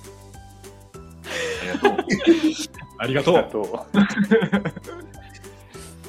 [2.97, 3.35] ありがとう。
[3.35, 3.67] ありがとう。
[3.71, 3.85] と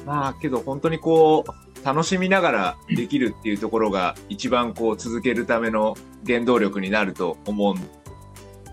[0.05, 5.95] まあけど本当にこう楽しみながらできるっていうところが一番こう続けるための
[6.25, 7.75] 原動力になると思う。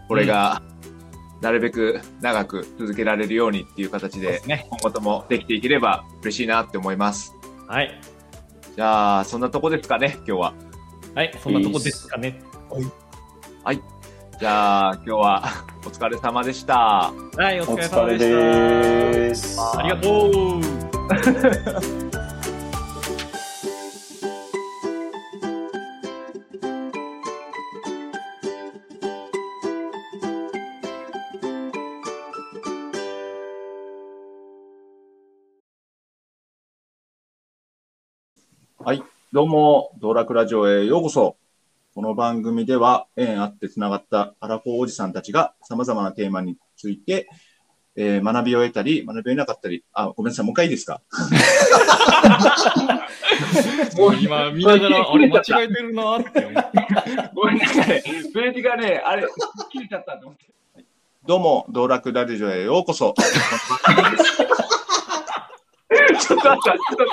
[0.09, 0.63] これが
[1.41, 4.67] なるべく長く続けられるようにっていう形でね。
[4.71, 7.35] 今後ともできていければ嬉しいなって思います。
[7.67, 8.01] はい。
[8.75, 10.55] じゃあそんなとこですかね今日は。
[11.15, 12.41] はい、そんなとこですかね。
[14.39, 15.43] じゃあ今日は
[15.85, 17.13] お疲れ様でした。
[17.37, 19.81] はい、おお疲れ様でしですた。
[19.81, 22.09] ありがとう。
[39.31, 41.37] どうも、道楽ラジオへようこそ。
[41.99, 47.29] この番組では、縁あってつながったアラフォーおじさんたちが様々なテーマについて、
[47.97, 51.03] えー学びを得たり、学びを得なかったり、あ、ごめんなさい、もう一回いいですか？
[53.99, 56.79] もう今見ながら、あれ間違えてるなって思って。
[57.35, 57.87] ごめんなさい。
[57.89, 59.27] ページがね、あれ、
[59.73, 60.45] 切れちゃったと思って。
[61.27, 63.13] どうも、道楽ラジオへようこそ。
[63.19, 67.07] ちょっと待って、ちょっと、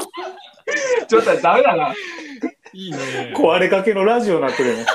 [1.08, 1.92] ちょっとダメだな。
[2.76, 3.34] いいね。
[3.34, 4.86] 壊れかけのラジオになってるよね。